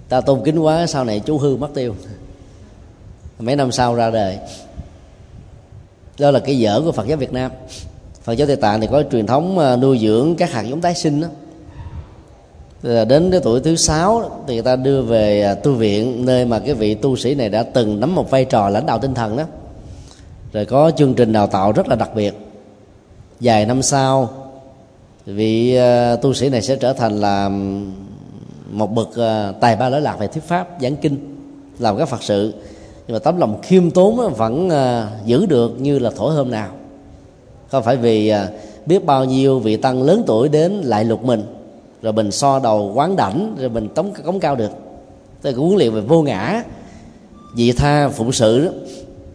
[0.10, 1.96] ta tôn kính quá sau này chú hư mất tiêu.
[3.40, 4.38] Mấy năm sau ra đời.
[6.20, 7.52] Đó là cái dở của phật giáo việt nam.
[8.24, 10.96] Phật giáo tây tạng thì có truyền thống ờ, nuôi dưỡng các hạt giống tái
[10.96, 11.28] sinh đó.
[12.86, 16.46] Ờ, đến cái tuổi thứ sáu thì người ta đưa về à, tu viện nơi
[16.46, 19.14] mà cái vị tu sĩ này đã từng nắm một vai trò lãnh đạo tinh
[19.14, 19.44] thần đó.
[20.54, 22.34] Rồi có chương trình đào tạo rất là đặc biệt.
[23.40, 24.30] Vài năm sau,
[25.26, 27.50] vị à, tu sĩ này sẽ trở thành là
[28.72, 31.36] một bậc à, tài ba lỗi lạc về thuyết pháp, giảng kinh,
[31.80, 32.54] làm các phật sự.
[33.08, 34.70] Nhưng mà tấm lòng khiêm tốn vẫn
[35.26, 36.70] giữ được như là thổi hôm nào.
[37.72, 38.34] Không phải vì
[38.86, 41.44] biết bao nhiêu vị tăng lớn tuổi đến lại lục mình
[42.02, 44.72] rồi mình so đầu quán đảnh rồi mình tống cống cao được.
[45.42, 46.64] Tôi cũng huấn luyện về vô ngã.
[47.56, 48.72] Vị tha phụng sự đó,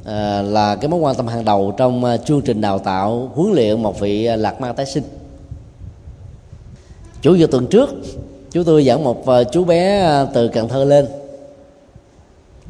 [0.05, 3.53] à, là cái mối quan tâm hàng đầu trong à, chương trình đào tạo huấn
[3.53, 5.05] luyện một vị à, lạc ma tái sinh.
[7.23, 7.91] Chủ nhật tuần trước
[8.51, 11.07] chú tôi dẫn một à, chú bé từ cần thơ lên.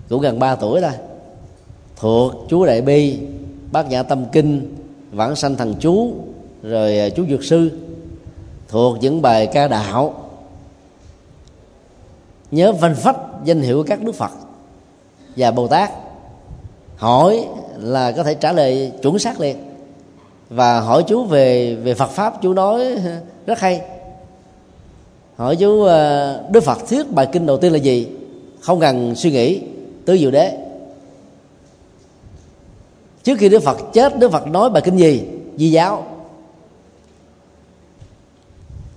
[0.08, 0.92] Cũng gần 3 tuổi thôi.
[1.96, 3.18] Thuộc chú đại bi
[3.72, 4.74] bác nhã tâm kinh
[5.12, 6.12] vãng sanh thần chú
[6.62, 7.70] rồi chú dược sư
[8.70, 10.14] thuộc những bài ca đạo.
[12.50, 14.30] Nhớ vanh phách danh hiệu các đức phật
[15.36, 15.90] và bồ tát.
[16.96, 19.56] Hỏi là có thể trả lời chuẩn xác liền
[20.50, 22.84] và hỏi chú về về Phật pháp, chú nói
[23.46, 23.80] rất hay.
[25.36, 28.08] Hỏi chú ờ, Đức Phật thuyết bài kinh đầu tiên là gì?
[28.60, 29.60] Không cần suy nghĩ,
[30.04, 30.58] tứ diệu đế.
[33.22, 35.22] Trước khi Đức Phật chết, Đức Phật nói bài kinh gì?
[35.56, 36.06] Di giáo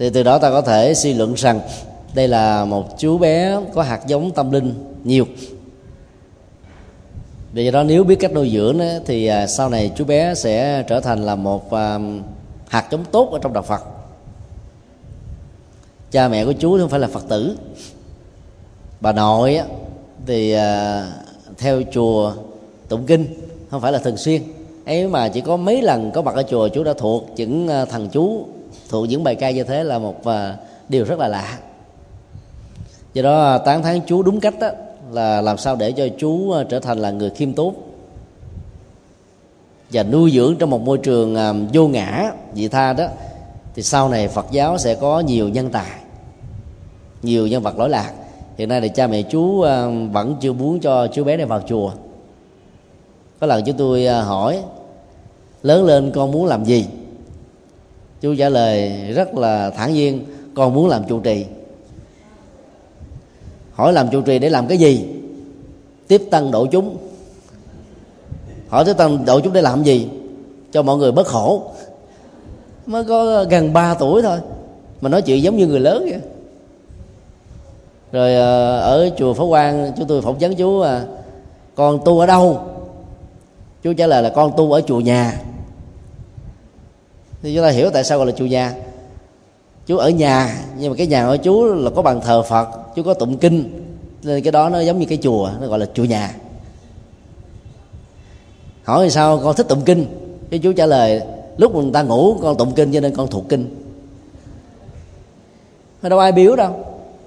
[0.03, 1.59] thì từ đó ta có thể suy luận rằng
[2.13, 5.25] đây là một chú bé có hạt giống tâm linh nhiều.
[7.53, 10.83] Vì đó nếu biết cách nuôi dưỡng đó, thì à, sau này chú bé sẽ
[10.87, 11.99] trở thành là một à,
[12.67, 13.81] hạt giống tốt ở trong đạo Phật.
[16.11, 17.57] Cha mẹ của chú không phải là Phật tử.
[19.01, 19.59] Bà nội
[20.25, 21.07] thì à,
[21.57, 22.33] theo chùa
[22.89, 23.25] tụng kinh
[23.69, 24.41] không phải là thường xuyên.
[24.85, 28.09] Ấy mà chỉ có mấy lần có mặt ở chùa chú đã thuộc những thằng
[28.09, 28.45] chú
[28.89, 30.57] thuộc những bài ca như thế là một à,
[30.89, 31.59] điều rất là lạ.
[33.13, 34.69] Do đó à, tán thán chú đúng cách đó,
[35.11, 37.75] là làm sao để cho chú à, trở thành là người khiêm tốn
[39.91, 41.35] và nuôi dưỡng trong một môi trường
[41.73, 43.05] vô ngã vị tha đó
[43.75, 45.91] thì sau này Phật giáo sẽ có nhiều nhân tài
[47.23, 48.11] nhiều nhân vật lỗi lạc.
[48.57, 49.61] Hiện nay thì cha mẹ chú
[50.11, 51.91] vẫn chưa muốn cho chú bé này vào chùa.
[53.39, 54.63] Có lần chúng tôi hỏi
[55.63, 56.85] lớn lên con muốn làm gì?
[58.23, 61.45] Chú trả lời rất là thản nhiên, con muốn làm trụ trì.
[63.73, 65.05] Hỏi làm trụ trì để làm cái gì?
[66.07, 66.97] Tiếp tăng độ chúng.
[68.67, 70.07] Hỏi tiếp tăng độ chúng để làm gì?
[70.71, 71.71] Cho mọi người bớt khổ.
[72.85, 74.39] Mới có gần 3 tuổi thôi,
[75.01, 76.19] mà nói chuyện giống như người lớn vậy.
[78.11, 81.05] Rồi ờ, ở chùa Phổ Quang, chúng tôi phỏng vấn chú à
[81.75, 82.59] con tu ở đâu?
[83.83, 85.39] Chú trả lời là con tu ở chùa nhà
[87.43, 88.73] thì chúng ta hiểu tại sao gọi là chùa nhà
[89.85, 93.03] chú ở nhà, nhưng mà cái nhà của chú là có bàn thờ phật chú
[93.03, 93.85] có tụng kinh.
[94.23, 96.35] Nên cái đó nó giống như cái chùa, nó gọi là chùa nhà.
[98.83, 100.05] Hỏi sao con thích tụng kinh?
[100.49, 101.21] Cái chú trả lời,
[101.57, 103.75] lúc người ta ngủ, con tụng kinh cho nên con thuộc kinh.
[106.01, 106.71] Đâu ai biểu đâu.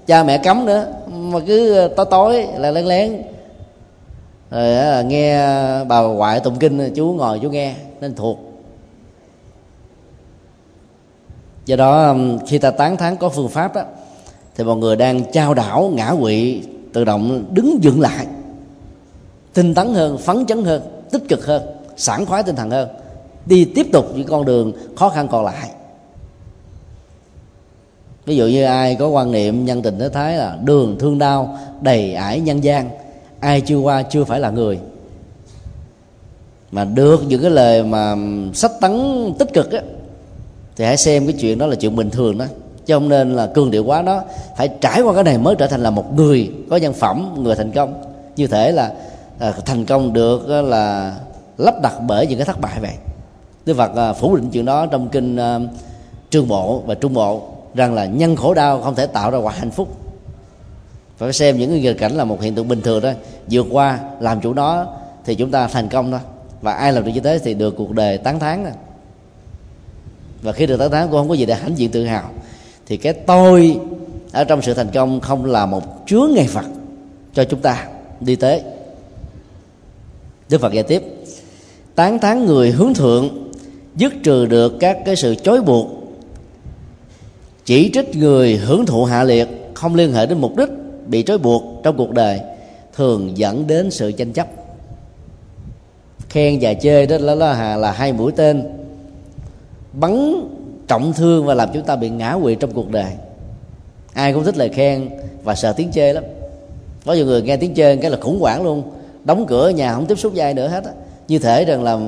[0.07, 3.21] Cha mẹ cấm nữa, mà cứ ờ, tối tối là lén lén.
[4.51, 5.39] Rồi ờ, nghe
[5.83, 8.46] bà ngoại tụng kinh chú ngồi chú nghe, nên thuộc.
[11.67, 13.83] Do đó um, khi ta tán thán có phương pháp đó
[14.55, 16.61] thì mọi người đang trao đảo ngã quỵ,
[16.93, 18.27] tự động đứng dựng lại,
[19.53, 21.61] tinh tấn hơn, phấn chấn hơn, tích cực hơn,
[21.97, 22.89] sảng khoái tinh thần hơn,
[23.45, 25.69] đi tiếp tục những con đường khó khăn còn lại.
[28.25, 31.57] Ví dụ như ai có quan niệm nhân tình thế thái là đường thương đau,
[31.81, 32.89] đầy ải nhân gian,
[33.39, 34.79] ai chưa qua chưa phải là người.
[36.71, 38.93] Mà được những cái lời mà um, sách tấn
[39.39, 39.81] tích cực á
[40.77, 42.45] thì hãy xem cái chuyện đó là chuyện bình thường đó.
[42.85, 44.21] Chứ không nên là cường điệu quá nó
[44.57, 47.55] phải trải qua cái này mới trở thành là một người có nhân phẩm người
[47.55, 47.93] thành công.
[48.35, 48.93] Như thể là
[49.39, 51.15] à, thành công được là
[51.57, 52.93] lắp đặt bởi những cái thất bại vậy.
[53.65, 55.59] Đức Phật à, phủ định chuyện đó trong kinh à,
[56.29, 57.41] trương bộ và trung bộ
[57.75, 59.87] rằng là nhân khổ đau không thể tạo ra quả hạnh phúc.
[61.17, 63.11] Phải xem những nghịch cảnh là một hiện tượng bình thường đó
[63.51, 64.85] vượt qua làm chủ nó
[65.25, 66.19] thì chúng ta thành công thôi.
[66.61, 68.73] Và ai làm được như thế thì được cuộc đời tán thán rồi
[70.47, 72.29] và khi được tán thán cũng không có gì để hãnh diện tự hào.
[72.85, 73.79] Thì cái tôi
[74.31, 76.65] ở trong sự thành công không là một chướng ngại phật
[77.33, 77.87] cho chúng ta
[78.19, 78.61] đi tới.
[80.49, 81.03] Đức phật giải tiếp
[81.95, 83.51] tán thán người hướng thượng
[83.95, 85.87] dứt trừ được các cái sự chối buộc
[87.65, 90.69] chỉ trích người hưởng thụ hạ liệt không liên hệ đến mục đích
[91.07, 92.39] bị trói buộc trong cuộc đời
[92.95, 94.47] thường dẫn đến sự tranh chấp.
[96.29, 98.63] Khen và chê đó là, là, là hai mũi tên
[99.99, 100.33] bắn
[100.87, 103.11] trọng thương và làm chúng ta bị ngã quỵ trong cuộc đời.
[104.13, 105.09] Ai cũng thích lời khen
[105.43, 106.23] và sợ tiếng chê lắm.
[107.05, 108.83] Có nhiều người nghe tiếng chê cái là khủng hoảng luôn.
[109.23, 110.91] Đóng cửa nhà không tiếp xúc với ai nữa hết á.
[111.27, 111.99] Như thể rằng là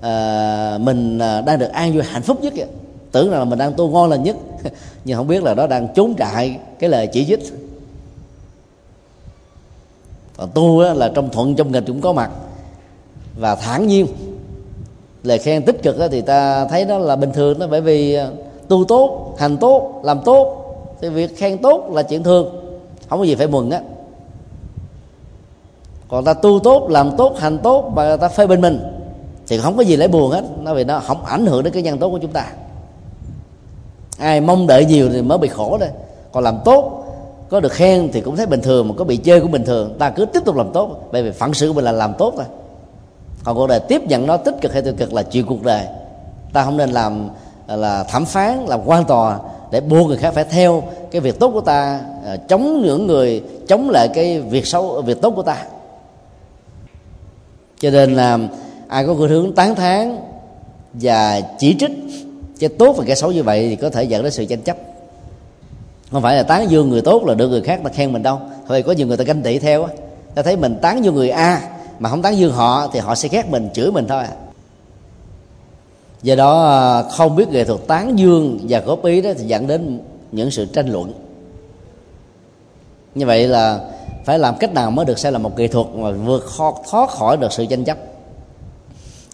[0.00, 2.66] à, mình ờ, đang được an vui hạnh phúc nhất vậy.
[3.12, 4.36] tưởng rằng là mình đang tu ngon lành nhất.
[5.04, 7.40] Nhưng không biết là đó đang trốn trại cái lời chỉ trích.
[10.36, 12.30] Còn tu á, là trong thuận trong nghịch cũng có mặt.
[13.38, 14.06] Và thản nhiên
[15.26, 18.14] lời khen tích cực đó thì ta thấy đó là bình thường đó, bởi vì
[18.14, 18.28] à,
[18.68, 20.62] tu tốt, hành tốt, làm tốt.
[21.00, 22.60] Thì việc khen tốt là chuyện thường,
[23.08, 23.80] không có gì phải mừng á.
[26.08, 28.80] Còn ta tu tốt, làm tốt, hành tốt mà ta phê bình mình
[29.46, 31.82] thì không có gì lấy buồn hết, nó vì nó không ảnh hưởng đến cái
[31.82, 32.46] nhân tố của chúng ta.
[34.18, 35.90] Ai mong đợi nhiều thì mới bị khổ đây
[36.32, 37.04] còn làm tốt,
[37.48, 39.94] có được khen thì cũng thấy bình thường, mà có bị chơi cũng bình thường.
[39.98, 42.32] Ta cứ tiếp tục làm tốt, bởi vì phận sự của mình là làm tốt
[42.36, 42.44] thôi
[43.46, 45.84] còn cuộc đời tiếp nhận nó tích cực hay tiêu cực là chuyện cuộc đời.
[46.52, 47.28] Ta không nên làm,
[47.68, 49.38] là thẩm phán, làm quan tòa
[49.70, 53.42] để buộc người khác phải theo cái việc tốt của ta à, chống những người,
[53.68, 55.64] chống lại cái việc xấu, việc tốt của ta.
[57.80, 58.38] Cho nên là
[58.88, 60.18] ai có khuynh hướng tán thán
[60.92, 61.92] và chỉ trích
[62.60, 64.76] cái tốt và cái xấu như vậy thì có thể dẫn đến sự tranh chấp.
[66.12, 68.40] Không phải là tán dương người tốt là được người khác ta khen mình đâu.
[68.68, 69.92] Thôi, có nhiều người ta ganh tị theo á.
[70.34, 73.28] Ta thấy mình tán dương người a mà không tán dương họ thì họ sẽ
[73.28, 74.32] ghét mình, chửi mình thôi à.
[76.22, 79.66] do đó ờ, không biết nghệ thuật tán dương và góp ý đó thì dẫn
[79.66, 80.00] đến
[80.32, 81.12] những sự tranh luận.
[83.14, 83.80] Như vậy là
[84.24, 86.46] phải làm cách nào mới được xem là một nghệ thuật mà vượt
[86.90, 87.98] thoát khỏi được sự tranh chấp?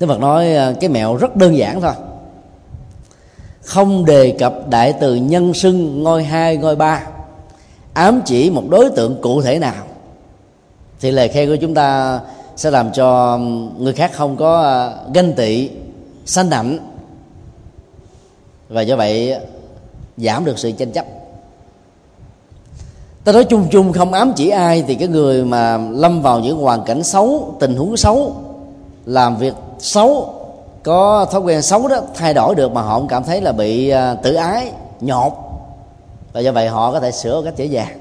[0.01, 1.92] Đức Phật nói ờ, cái mẹo rất đơn giản thôi.
[3.62, 7.07] Không đề cập đại từ nhân xưng, ngôi hai, ngôi ba.
[7.94, 9.85] Ám chỉ một đối tượng cụ thể nào.
[11.01, 12.20] Thì lời khen của chúng ta
[12.62, 13.38] sẽ làm cho
[13.79, 15.70] người khác không có ờ, ganh tị,
[16.27, 16.79] sanh nạnh
[18.68, 19.37] và do vậy,
[20.16, 21.07] giảm được sự tranh chấp.
[23.25, 26.59] Ta nói chung chung không ám chỉ ai thì cái người mà lâm vào những
[26.59, 28.37] hoàn cảnh xấu, tình huống xấu,
[29.07, 30.35] làm việc xấu,
[30.83, 33.88] có thói quen xấu đó, thay đổi được mà họ không cảm thấy là bị
[33.88, 35.33] ờ, tự ái, nhột.
[36.33, 37.98] Và do vậy họ có thể sửa một cách dễ dàng.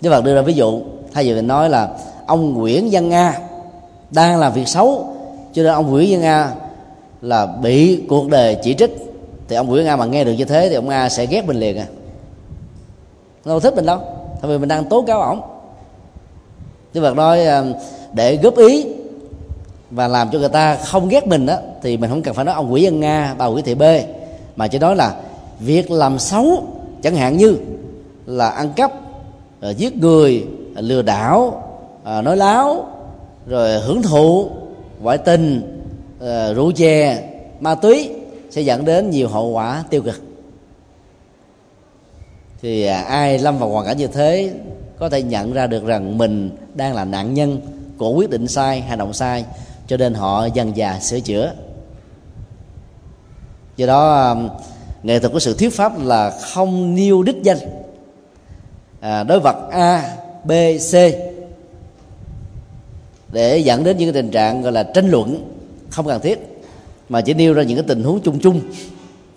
[0.00, 0.82] Đức Phật đưa ra ví dụ
[1.18, 1.88] thay vì mình nói là
[2.26, 3.38] ông Nguyễn Văn Nga
[4.10, 5.14] đang làm việc xấu,
[5.52, 6.52] cho nên ông Nguyễn Văn Nga
[7.22, 8.96] là bị cuộc đời chỉ trích,
[9.48, 11.56] thì ông Nguyễn Nga mà nghe được như thế thì ông Nga sẽ ghét mình
[11.56, 11.86] liền à.
[13.44, 13.98] Nó không thích mình đâu,
[14.40, 15.40] tại vì mình đang tố cáo ổng.
[16.94, 17.64] Chứ Phật nói ờ,
[18.12, 18.86] để góp ý
[19.90, 22.54] và làm cho người ta không ghét mình đó thì mình không cần phải nói
[22.54, 23.82] ông quỷ dân nga, bà quỷ thị b,
[24.56, 25.14] mà chỉ nói là
[25.60, 26.62] việc làm xấu,
[27.02, 27.56] chẳng hạn như
[28.26, 28.92] là ăn cắp
[29.60, 30.46] ờ, giết người
[30.78, 31.62] À, lừa đảo
[32.04, 32.86] à, nói láo
[33.46, 34.50] rồi hưởng thụ
[35.00, 35.62] ngoại tình
[36.20, 37.28] à, rượu chè
[37.60, 38.10] ma túy
[38.50, 40.22] sẽ dẫn đến nhiều hậu quả tiêu cực.
[42.62, 44.52] Thì à, ai lâm vào hoàn cảnh như thế
[44.98, 47.60] có thể nhận ra được rằng mình đang là nạn nhân
[47.98, 49.44] của quyết định sai hành động sai
[49.86, 51.52] cho nên họ dần dà sửa chữa.
[53.76, 54.48] Do đó um,
[55.02, 57.58] nghệ thuật của sự thuyết pháp là không nêu đích danh.
[59.00, 60.16] À, đối vật a
[60.48, 60.52] b,
[60.92, 60.94] c.
[63.32, 65.52] Để dẫn đến những cái tình trạng gọi là tranh luận
[65.90, 66.62] không cần thiết,
[67.08, 68.60] mà chỉ nêu ra những cái tình huống chung chung.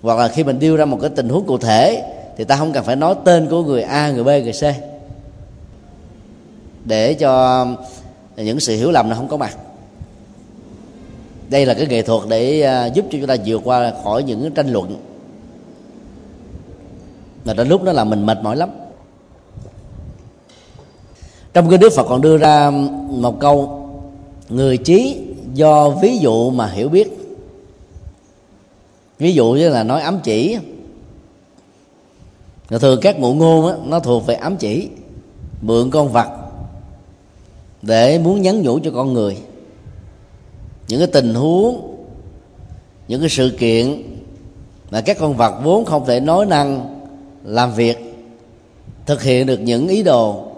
[0.02, 2.04] Hoặc là khi mình nêu ra một cái tình huống cụ thể
[2.38, 4.64] thì ta không cần phải nói tên của người a, người b, người c.
[6.86, 7.66] Để cho
[8.38, 9.58] những sự hiểu lầm nó không có mặt.
[11.50, 14.52] Đây là cái nghệ thuật để à, giúp cho chúng ta vượt qua khỏi những
[14.52, 14.96] tranh luận.
[17.46, 18.70] Mà đến lúc đó là mình mệt mỏi lắm
[21.54, 22.70] trong cái đức phật còn đưa ra
[23.10, 23.88] một câu
[24.50, 25.18] người trí
[25.54, 27.18] do ví dụ mà hiểu biết.
[29.20, 30.58] Ví dụ như là nói ám chỉ.
[32.70, 34.88] Thường các ngụ ngôn đó, nó thuộc về ám chỉ
[35.62, 36.28] mượn con vật
[37.82, 39.38] để muốn nhắn nhủ cho con người.
[40.88, 41.98] Những cái tình huống
[43.08, 44.04] những cái sự kiện
[44.92, 46.98] mà các con vật vốn không thể nói năng
[47.44, 48.16] làm việc
[49.06, 50.51] thực hiện được những ý đồ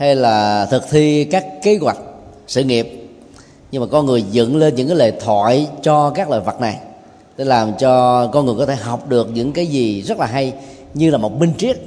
[0.00, 1.98] hay là thực thi các kế hoạch,
[2.46, 3.08] sự nghiệp.
[3.72, 6.78] Nhưng mà con người dựng lên những cái lời thoại cho các loài vật này,
[7.36, 10.52] để làm cho con người có thể học được những cái gì rất là hay,
[10.94, 11.78] như là một minh triết.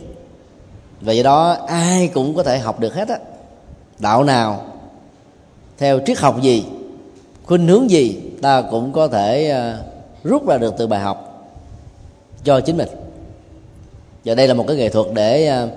[1.01, 3.17] Và do đó, ai cũng có thể học được hết á.
[3.99, 4.65] Đạo nào,
[5.77, 6.63] theo triết học gì,
[7.45, 9.77] khuynh hướng gì, ta cũng có thể ờ,
[10.23, 11.49] rút ra được từ bài học
[12.43, 12.89] cho chính mình.
[14.25, 15.69] Và đây là một cái nghệ thuật để ờ,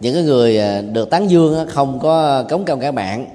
[0.00, 3.26] những cái người à, được tán dương không có cống cao cả bạn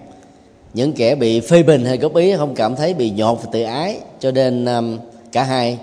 [0.74, 3.62] những kẻ bị phê bình hay góp ý không cảm thấy bị nhột và tự
[3.62, 4.68] ái cho nên
[5.32, 5.78] cả hai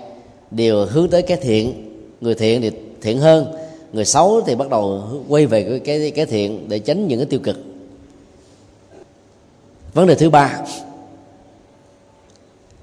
[0.51, 1.89] đều hướng tới cái thiện.
[2.21, 3.53] Người thiện thì thiện hơn
[3.93, 7.25] người xấu thì bắt đầu quay về cái cái, cái thiện để tránh những cái
[7.25, 7.57] tiêu cực.
[9.93, 10.59] Vấn đề thứ ba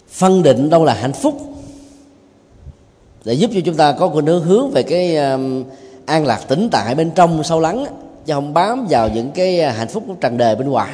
[0.09, 1.41] phân định đâu là hạnh phúc.
[3.25, 5.17] Để giúp cho chúng ta có cái hướng hướng về cái
[6.11, 7.85] an lạc tĩnh tại bên trong sâu lắng
[8.27, 10.91] chứ không bám vào những cái à, hạnh phúc trần đề bên ngoài.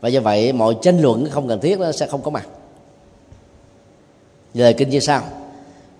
[0.00, 2.48] Và do vậy mọi tranh luận không cần thiết nó sẽ không có mặt.
[4.54, 5.22] Lời kinh như sau.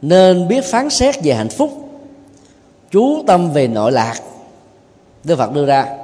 [0.03, 1.71] Nên biết phán xét về hạnh phúc,
[2.91, 4.15] chú tâm về nội lạc.
[5.25, 5.97] Đức phật đưa ra,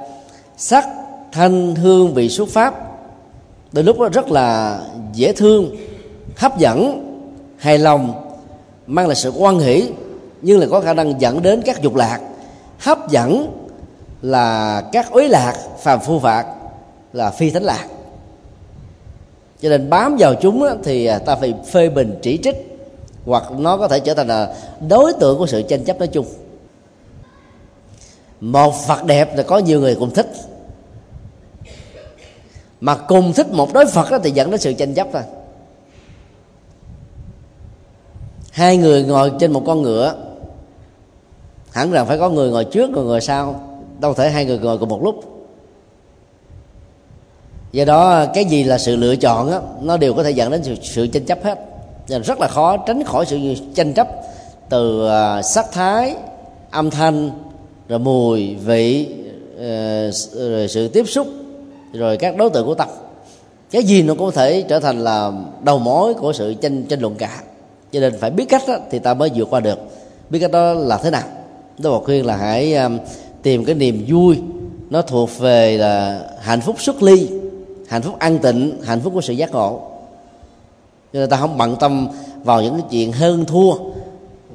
[0.57, 0.87] sắc
[1.31, 2.73] thanh hương vị xuất pháp,
[3.71, 4.79] đôi lúc nó rất là
[5.13, 5.75] dễ thương,
[6.37, 7.03] hấp dẫn,
[7.57, 8.13] hài lòng,
[8.87, 9.89] mang lại sự quan hỷ,
[10.41, 12.19] nhưng là có khả năng dẫn đến các dục lạc
[12.83, 13.59] hấp dẫn
[14.21, 16.45] là các ối lạc phàm phu phạt
[17.13, 17.87] là phi thánh lạc.
[19.61, 22.79] Cho nên bám vào chúng thì à, ta phải phê bình chỉ trích,
[23.25, 24.55] hoặc nó có thể trở thành là
[24.89, 26.25] đối tượng của sự tranh chấp nói chung.
[28.41, 30.31] Một phật đẹp là có nhiều người cùng thích.
[32.81, 35.21] Mà cùng thích một đối phật đó thì dẫn đến sự tranh chấp thôi.
[38.51, 40.15] Hai người ngồi trên một con ngựa
[41.73, 43.61] hẳn rằng phải có người ngồi trước người ngồi sau.
[43.99, 45.23] Đâu thể hai người ngồi cùng một lúc.
[47.71, 50.63] Do đó cái gì là sự lựa chọn á nó đều có thể dẫn đến
[50.63, 51.59] sự, sự tranh chấp hết.
[52.09, 53.37] Nên rất là khó tránh khỏi sự
[53.75, 54.07] tranh chấp
[54.69, 56.15] từ uh, sắc thái
[56.71, 57.31] âm thanh
[57.87, 59.07] rồi mùi vị
[59.55, 61.27] uh, rồi sự tiếp xúc
[61.93, 62.89] rồi các đối tượng của tâm
[63.73, 65.31] cái gì nó cũng có thể trở thành là
[65.63, 67.41] đầu mối của sự tranh tranh luận cả.
[67.91, 69.79] Cho nên phải biết cách đó, thì ta mới vượt qua được.
[70.29, 71.23] Biết cách đó là thế nào?
[71.83, 72.99] Tôi bảo khuyên là hãy um,
[73.41, 74.41] tìm cái niềm vui.
[74.89, 77.29] Nó thuộc về là hạnh phúc xuất ly
[77.87, 79.81] hạnh phúc an tịnh hạnh phúc của sự giác ngộ.
[81.13, 82.07] Cho nên ta không bận tâm
[82.43, 83.73] vào những cái chuyện hơn thua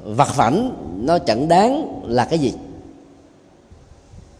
[0.03, 0.71] vặt vảnh
[1.01, 2.53] nó chẳng đáng là cái gì.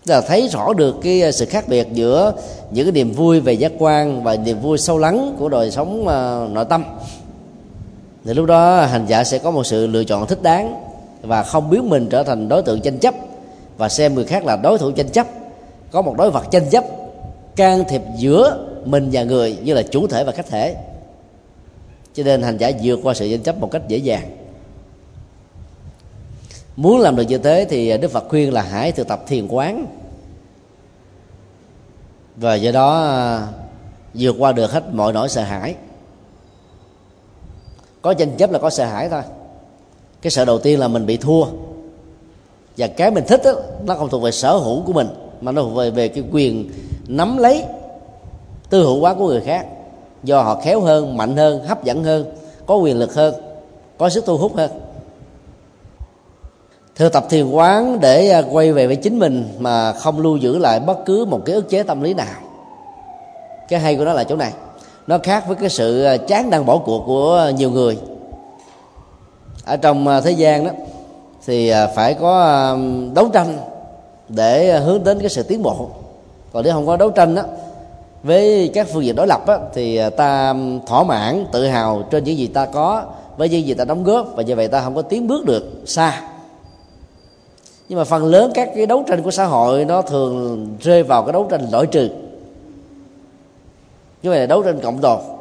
[0.06, 2.34] Là thấy rõ được cái uh, sự khác biệt giữa
[2.72, 6.02] những cái niềm vui về giác quan và niềm vui sâu lắng của đời sống
[6.02, 6.84] uh, nội tâm.
[8.26, 10.89] Thì lúc đó hành giả sẽ có một sự lựa chọn thích đáng
[11.22, 13.14] và không biến mình trở thành đối tượng tranh chấp.
[13.78, 15.28] Và xem người khác là đối thủ tranh chấp.
[15.92, 16.84] Có một đối vật tranh chấp,
[17.56, 20.76] can thiệp giữa mình và người như là chủ thể và khách thể.
[22.14, 24.38] Cho nên hành giả vượt qua sự tranh chấp một cách dễ dàng.
[26.76, 29.86] Muốn làm được như thế thì đức phật khuyên là hãy thực tập thiền quán.
[32.36, 33.48] Và do đó à,
[34.14, 35.76] vượt qua được hết mọi nỗi sợ hãi.
[38.02, 39.22] Có tranh chấp là có sợ hãi thôi
[40.22, 41.46] cái sợ đầu tiên là mình bị thua.
[42.78, 43.54] Và cái mình thích đó,
[43.86, 45.08] nó không thuộc về sở hữu của mình
[45.42, 46.70] mà nó thuộc về về cái quyền
[47.08, 47.64] nắm lấy
[48.70, 49.66] tư hữu quá của người khác.
[50.24, 52.26] Do họ khéo hơn mạnh hơn hấp dẫn hơn
[52.66, 53.34] có quyền lực hơn
[53.98, 54.72] có sức thu hút hơn.
[56.96, 60.58] Thực tập thiền quán để à, quay về với chính mình mà không lưu giữ
[60.58, 62.42] lại bất cứ một cái ức chế tâm lý nào.
[63.70, 64.54] Cái hay của nó là chỗ này.
[65.08, 67.98] Nó khác với cái sự à, chán đang bỏ cuộc của nhiều người
[69.70, 70.72] ở trong à, thế gian đó
[71.46, 72.76] thì à, phải có à,
[73.14, 73.58] đấu tranh
[74.30, 75.90] để hướng đến cái sự tiến bộ.
[76.54, 77.44] Còn nếu không có đấu tranh đó
[78.24, 80.56] với các phương diện đối lập á, thì ta
[80.88, 83.04] thỏa mãn tự hào trên những gì ta có
[83.38, 85.64] với những gì ta đóng góp và như vậy ta không có tiến bước được
[85.86, 86.22] xa.
[87.90, 91.24] Nhưng mà phần lớn các cái đấu tranh của xã hội nó thường rơi vào
[91.24, 92.10] cái đấu tranh loại trừ.
[94.24, 95.40] Như vậy là đấu tranh cộng đồng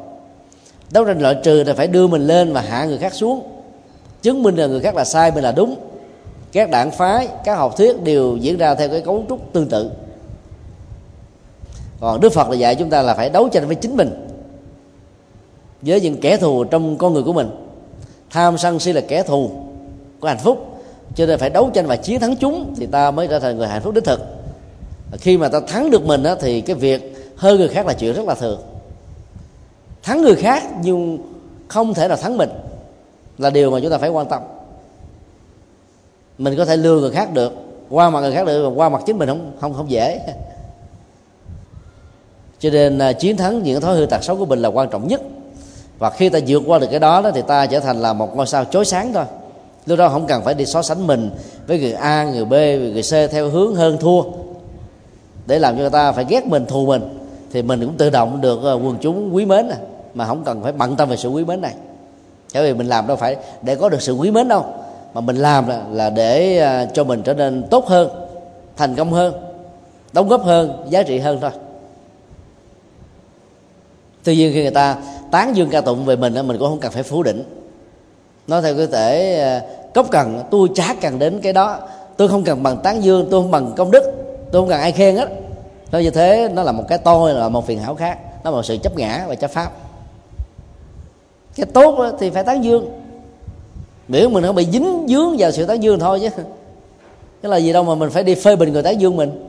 [0.91, 3.58] đấu tranh loại trừ là phải đưa mình lên và hạ người khác xuống
[4.21, 5.75] chứng minh là người khác là sai mình là đúng.
[6.51, 9.91] Các đảng phái các học thuyết đều diễn ra theo cái cấu trúc tương tự.
[11.99, 14.27] Còn đức phật là dạy chúng ta là phải đấu tranh với chính mình
[15.81, 17.49] với những kẻ thù trong con người của mình.
[18.29, 19.51] Tham sân si là kẻ thù
[20.19, 20.81] của hạnh phúc.
[21.15, 23.67] Cho nên phải đấu tranh và chiến thắng chúng thì ta mới trở thành người
[23.67, 24.19] hạnh phúc đích thực.
[25.17, 28.13] Khi mà ta thắng được mình đó, thì cái việc hơn người khác là chuyện
[28.13, 28.61] rất là thường.
[30.03, 31.17] Thắng người khác nhưng
[31.67, 32.49] không thể nào thắng mình
[33.39, 34.41] là điều mà chúng ta phải quan tâm.
[36.37, 37.53] Mình có thể lừa người khác được
[37.89, 40.21] qua mặt người khác được qua mặt chính mình không không không dễ.
[42.59, 45.07] Cho nên à, chiến thắng những thói hư tật xấu của mình là quan trọng
[45.07, 45.21] nhất.
[45.99, 48.35] Và khi ta vượt qua được cái đó, đó thì ta trở thành là một
[48.35, 49.25] ngôi sao chói sáng thôi.
[49.85, 51.29] Lúc đó không cần phải đi so sánh mình
[51.67, 52.53] với người a người b
[52.93, 54.21] người c theo hướng hơn thua.
[55.45, 57.19] Để làm cho người ta phải ghét mình thù mình
[57.51, 59.77] thì mình cũng tự động được à, quần chúng quý mến à.
[60.13, 61.73] mà không cần phải bận tâm về sự quý mến này
[62.53, 64.65] bởi vì mình làm đâu phải để có được sự quý mến đâu.
[65.13, 68.09] Mà mình làm là, là để à, cho mình trở nên tốt hơn
[68.77, 69.33] thành công hơn
[70.13, 71.51] đóng góp hơn giá trị hơn thôi.
[74.23, 74.97] Tuy nhiên khi người ta
[75.31, 77.43] tán dương ca tụng về mình mình cũng không cần phải phủ định.
[78.47, 79.61] Nói theo cái thể à,
[79.93, 81.79] cốc cần tôi chả cần đến cái đó.
[82.17, 84.03] Tôi không cần bằng tán dương tôi không bằng công đức
[84.51, 85.29] tôi không cần ai khen hết.
[85.91, 88.17] Nói như thế nó là một cái tôi là một phiền hảo khác.
[88.43, 89.71] Nó là một sự chấp ngã và chấp pháp
[91.55, 92.89] cái tốt thì phải tán dương.
[94.07, 96.29] Miễn mình không bị dính dướng vào sự tán dương thôi chứ.
[97.41, 99.45] Cái là gì đâu mà mình phải đi phê bình người tán dương mình.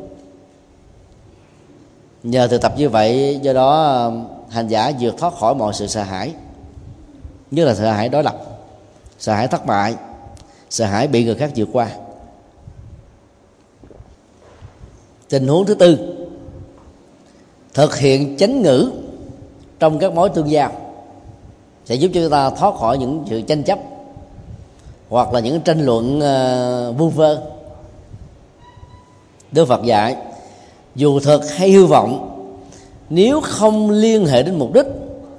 [2.22, 4.12] Nhờ thực tập như vậy, do đó
[4.48, 6.32] hành giả vượt thoát khỏi mọi sự sợ hãi.
[7.50, 8.36] Như là sợ hãi đối lập,
[9.18, 9.94] sợ hãi thất bại,
[10.70, 11.90] sợ hãi bị người khác vượt qua.
[15.28, 15.98] Tình huống thứ tư,
[17.74, 18.90] thực hiện chánh ngữ
[19.78, 20.72] trong các mối tương giao
[21.90, 23.78] sẽ giúp cho chúng ta thoát khỏi những sự tranh chấp
[25.08, 27.42] hoặc là những tranh luận uh, vu vơ.
[29.52, 30.16] Đức Phật dạy
[30.94, 32.36] dù thật hay hư vọng
[33.08, 34.86] nếu không liên hệ đến mục đích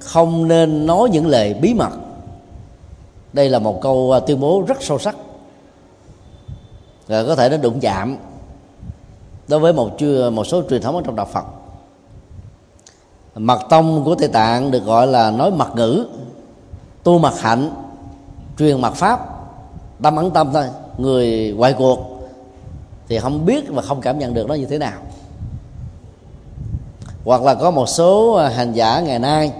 [0.00, 1.90] không nên nói những lời bí mật.
[3.32, 5.16] Đây là một câu ờ, tuyên bố rất sâu sắc.
[7.06, 8.16] Và có thể nó đụng chạm
[9.48, 9.90] đối với một
[10.32, 11.44] một số truyền thống ở trong đạo Phật.
[13.34, 16.06] Mật tông của Tây Tạng được gọi là nói mật ngữ
[17.02, 17.70] tu mật hạnh,
[18.58, 19.28] truyền mật pháp
[20.02, 20.64] tâm ấn tâm thôi.
[20.98, 21.98] Người ngoại cuộc
[23.08, 25.00] thì không biết và không cảm nhận được nó như thế nào.
[27.24, 29.52] Hoặc là có một số à, hành giả ngày nay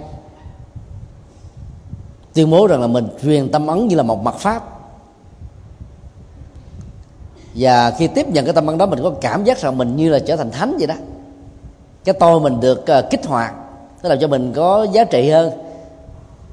[2.33, 4.63] tuyên bố rằng là mình truyền tâm ấn như là một mật pháp.
[7.55, 10.09] Và khi tiếp nhận cái tâm ấn đó, mình có cảm giác rằng mình như
[10.09, 10.95] là trở thành thánh vậy đó.
[12.03, 13.53] Cái tôi mình được à, kích hoạt,
[14.03, 15.51] nó làm cho mình có giá trị hơn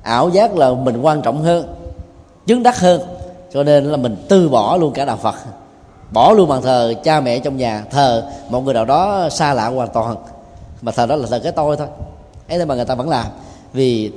[0.02, 1.74] ảo giác là mình quan trọng hơn,
[2.46, 3.00] chứng đắc hơn.
[3.52, 5.34] Cho nên là mình từ bỏ luôn cả đạo phật.
[6.12, 9.66] Bỏ luôn bàn thờ cha mẹ trong nhà, thờ một người nào đó xa lạ
[9.66, 10.16] hoàn toàn.
[10.82, 11.86] Mà thờ đó là thờ cái tôi thôi.
[12.48, 13.26] Ấy thế mà người ta vẫn làm.
[13.72, 14.12] Vì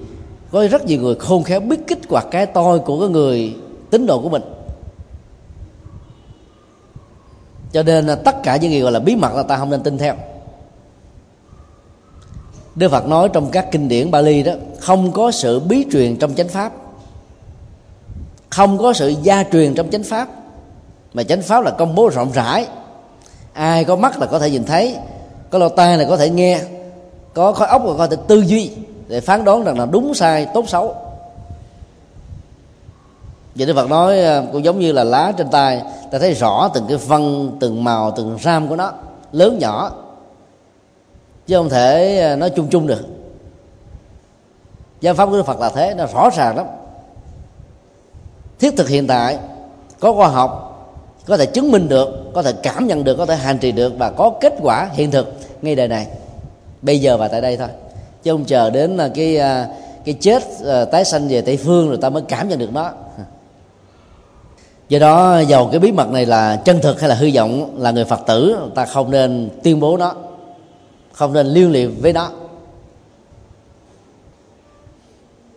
[0.52, 3.56] có rất nhiều người khôn khéo biết kích hoạt cái tôi của cái người
[3.90, 4.42] tín đồ của mình.
[7.72, 9.84] Cho nên là tất cả những gì gọi là bí mật là ta không nên
[9.84, 10.16] tin theo.
[12.76, 16.36] Đức Phật nói trong các kinh điển Bali đó không có sự bí truyền trong
[16.36, 16.72] chánh pháp.
[18.50, 20.28] Không có sự gia truyền trong chánh pháp.
[21.14, 22.68] Mà chánh pháp là công bố rộng rãi.
[23.54, 24.96] Ai có mắt là có thể nhìn thấy
[25.50, 26.62] có lỗ tai là có thể nghe
[27.34, 28.72] có khối óc là có thể tư duy
[29.08, 30.96] để phán đoán rằng là đúng sai tốt xấu.
[33.56, 36.70] Vậy Đức Phật nói à, cũng giống như là lá trên tay ta thấy rõ
[36.74, 38.92] từng cái vân, từng màu từng ram của nó
[39.32, 39.92] lớn nhỏ
[41.48, 43.02] chứ không thể ờ, nói chung chung được.
[45.02, 46.66] Giáo pháp của Đức Phật là thế, nó rõ ràng lắm.
[48.60, 49.38] Thiết thực hiện tại,
[50.00, 50.70] có khoa học,
[51.26, 53.94] có thể chứng minh được, có thể cảm nhận được, có thể hành trì được
[53.98, 56.08] và có kết quả hiện thực ngay đời này.
[56.82, 57.68] Bây giờ và tại đây thôi.
[58.24, 59.66] Chứ không chờ đến là cái ờ,
[60.06, 60.44] cái chết
[60.92, 62.92] tái sanh về tây phương rồi ta mới cảm nhận được nó.
[64.90, 67.92] Do đó dầu cái bí mật này là chân thực hay là hư vọng là
[67.92, 70.16] người phật tử, ta không nên tuyên bố nó
[71.14, 72.30] không nên liên liệm với nó.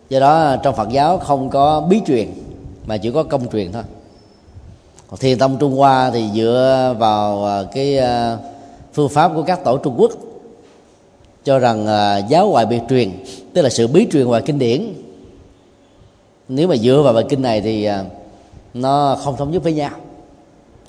[0.09, 2.33] Do đó, trong phật giáo không có bí truyền,
[2.85, 3.83] mà chỉ có công truyền thôi.
[5.09, 8.37] Còn thiền tông trung hoa thì dựa vào à, cái à,
[8.93, 10.11] phương pháp của các tổ trung quốc,
[11.43, 13.11] cho rằng à, giáo ngoại biệt truyền,
[13.53, 14.93] tức là sự bí truyền ngoài kinh điển.
[16.47, 17.89] Nếu mà dựa vào bài kinh này thì
[18.73, 19.91] nó không thống nhất với nhau.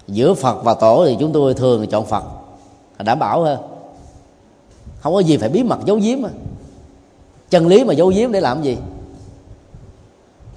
[0.08, 2.24] Giữa phật và tổ thì chúng tôi thường chọn phật,
[2.98, 3.58] đảm bảo hơn
[5.00, 6.28] không có gì phải bí mật giấu giếm mà
[7.50, 8.76] chân lý mà giấu giếm để làm gì?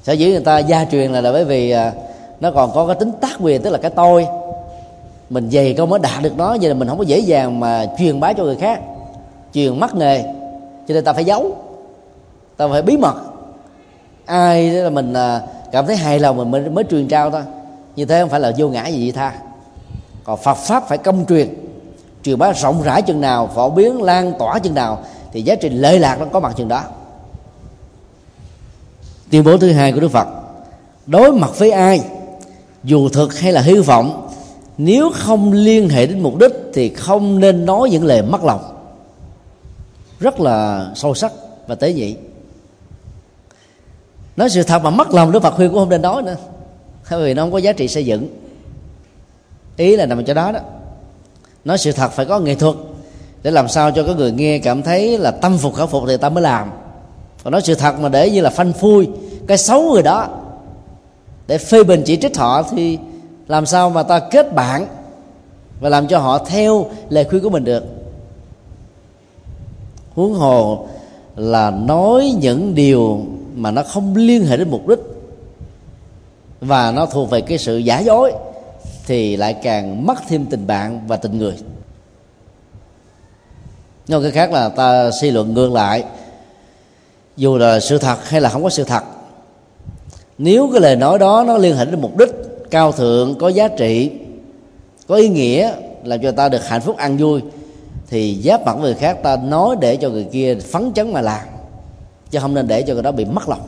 [0.04, 1.94] Sở dĩ người ta gia truyền là, là bởi vì à,
[2.40, 4.28] nó còn có cái tính tác quyền tức là cái tôi.
[5.30, 7.86] Mình dày câu mới đạt được nó vậy là mình không có dễ dàng mà
[8.00, 8.82] truyền bá cho người khác.
[9.54, 10.24] Truyền mắc nghề
[10.88, 11.56] cho nên ta phải giấu.
[12.58, 13.16] Ta phải bí mật.
[14.26, 17.42] Ai là mình à, cảm thấy hài lòng mình mới, mới truyền trao thôi
[17.96, 19.34] như thế không phải là vô ngã gì vậy tha.
[20.24, 21.50] Còn Phật pháp phải công truyền
[22.24, 25.04] truyền bá rộng rãi chừng nào, phổ biến, lan tỏa chừng nào,
[25.34, 26.84] thì giá trị lợi lạc nó có mặt chừng đó.
[29.32, 30.28] Tuyên bố thứ hai của Đức Phật,
[31.06, 32.02] đối mặt với ai,
[32.84, 34.30] dù thực hay là hư vọng,
[34.78, 38.62] nếu không liên hệ đến mục đích thì không nên nói những lời mất lòng.
[40.20, 41.32] Rất là sâu sắc
[41.68, 42.16] và tế nhị.
[44.36, 46.36] Nói sự thật mà mất lòng, đức phật khuyên cũng không nên nói nữa,
[47.12, 48.28] bởi vì nó không có giá trị xây dựng.
[49.78, 50.60] Ý là nằm chỗ đó đó
[51.66, 52.76] nói sự thật phải có nghệ thuật
[53.44, 56.18] để làm sao cho cái người nghe cảm thấy là tâm phục khẩu phục thì
[56.18, 56.72] ta mới làm.
[57.44, 59.10] Còn nói sự thật mà để như là phanh phui,
[59.48, 60.28] cái xấu người đó,
[61.48, 62.98] để phê bình chỉ trích họ thì
[63.48, 64.88] làm sao mà ta kết bạn
[65.80, 67.84] và làm cho họ theo lời khuyên của mình được?
[70.16, 70.88] Huống hồ
[71.36, 73.22] là nói những điều
[73.56, 75.00] mà nó không liên hệ đến mục đích
[76.62, 78.34] và nó thuộc về cái sự giả dối
[79.06, 81.56] thì lại càng mất thêm tình bạn và tình người.
[84.08, 86.04] Nói cái khác là ta suy luận ngược lại,
[87.38, 89.04] dù là sự thật hay là không có sự thật,
[90.38, 92.30] nếu cái lời nói đó nó liên hệ đến mục đích
[92.72, 94.12] cao thượng, có giá trị,
[95.08, 95.74] có ý nghĩa,
[96.04, 97.42] làm cho ta được hạnh phúc, ăn vui,
[98.08, 101.42] thì giáp mặt người khác ta nói để cho người kia phấn chấn mà làm,
[102.30, 103.62] chứ không nên để cho người đó bị mất lòng.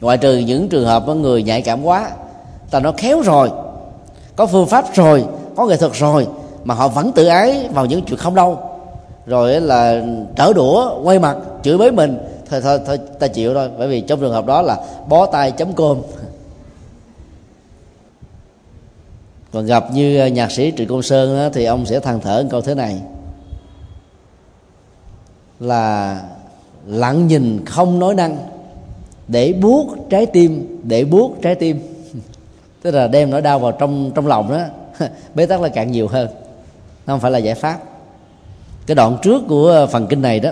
[0.00, 2.10] Ngoại trừ những trường hợp có người nhạy cảm quá
[2.70, 3.50] ta nó khéo rồi.
[4.36, 6.26] Có phương pháp rồi có nghệ thuật rồi
[6.64, 8.58] mà họ vẫn tự ái vào những chuyện không đâu.
[9.26, 10.02] Rồi là
[10.36, 12.18] trở đũa quay mặt chửi bới mình.
[12.50, 13.70] Thôi thôi thôi ta chịu thôi.
[13.78, 14.76] Bởi vì trong trường hợp đó là
[15.08, 16.02] bó tay chấm cơm.
[19.52, 22.44] Còn gặp như ờ, nhạc sĩ trịnh công sơn đó, thì ông sẽ than thở
[22.50, 23.00] câu thế này.
[25.60, 26.20] Là
[26.86, 28.36] lặng nhìn không nói năng
[29.28, 31.97] để buốt trái tim để buốt trái tim
[32.82, 34.60] tức là đem nỗi đau vào trong trong lòng đó.
[35.34, 36.28] Bế tắc là càng nhiều hơn.
[37.06, 37.78] Nó không phải là giải pháp.
[38.86, 40.50] Cái đoạn trước của phần kinh này đó,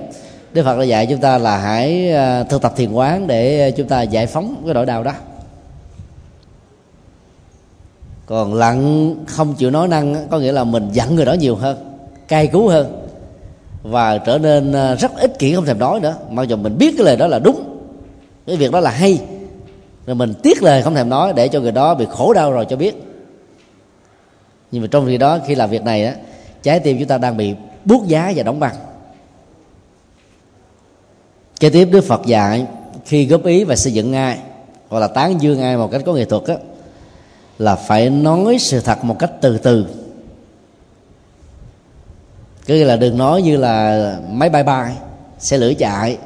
[0.52, 3.88] Đức Phật đã dạy chúng ta là hãy à, thực tập thiền quán để chúng
[3.88, 5.12] ta giải phóng cái nỗi đau đó.
[8.26, 11.98] Còn lặng, không chịu nói năng có nghĩa là mình giận người đó nhiều hơn,
[12.28, 13.08] cay cú hơn,
[13.82, 16.14] và trở nên à, rất ích kỷ không thèm nói nữa.
[16.30, 17.78] Mặc dù mình biết cái lời đó là đúng,
[18.46, 19.18] cái việc đó là hay
[20.06, 22.66] rồi mình tiếc lời không thèm nói để cho người đó bị khổ đau rồi
[22.68, 23.02] cho biết.
[24.70, 26.14] Nhưng mà trong khi đó, khi làm việc này á,
[26.62, 27.54] trái tim chúng ta đang bị
[27.84, 28.74] buốt giá và đóng băng.
[31.60, 32.66] Kế tiếp, đức phật dạy,
[33.04, 34.38] khi góp ý và xây dựng ai
[34.88, 36.54] hoặc là tán dương ai một cách có nghệ thuật á,
[37.58, 39.86] là phải nói sự thật một cách từ từ.
[42.66, 44.92] Cứ là đừng nói như là máy bay bay,
[45.38, 46.18] xe lửa chạy,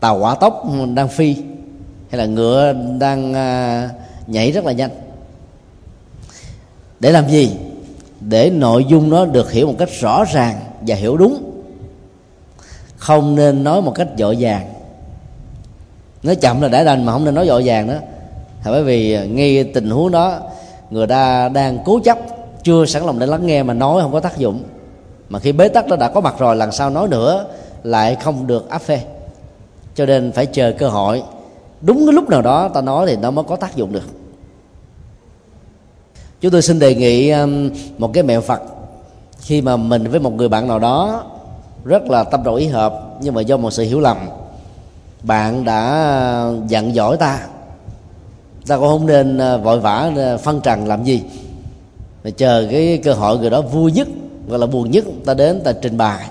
[0.00, 1.36] tàu hỏa tốc đang phi
[2.14, 3.90] hay là ngựa đang à,
[4.26, 4.90] nhảy rất là nhanh.
[7.00, 7.50] Để làm gì?
[8.20, 11.50] Để nội dung nó được hiểu một cách rõ ràng và hiểu đúng.
[12.96, 14.72] Không nên nói một cách dội vàng
[16.22, 17.94] nói chậm là đã đành mà không nên nói dội vàng đó.
[18.64, 20.40] Là bởi vì ngay tình huống đó
[20.90, 22.18] người ta đang cố chấp
[22.62, 24.62] chưa sẵn lòng để lắng nghe mà nói không có tác dụng.
[25.28, 27.46] Mà khi bế tắc nó đã có mặt rồi lần sau nói nữa
[27.82, 29.00] lại không được áp phê.
[29.94, 31.22] Cho nên phải chờ cơ hội
[31.84, 34.08] đúng cái lúc nào đó ta nói thì nó mới có tác dụng được.
[36.40, 38.60] Chúng tôi xin đề nghị um, một cái mẹo phật
[39.40, 41.24] khi mà mình với một người bạn nào đó
[41.84, 44.16] rất là tâm đầu ý hợp nhưng mà do một sự hiểu lầm
[45.22, 47.40] bạn đã uh, giận dỗi ta.
[48.66, 51.22] Ta cũng không nên uh, vội vã uh, phân trần làm gì.
[52.24, 54.08] Mà chờ cái cơ hội người đó vui nhất
[54.48, 56.26] hoặc là buồn nhất ta đến ta trình bày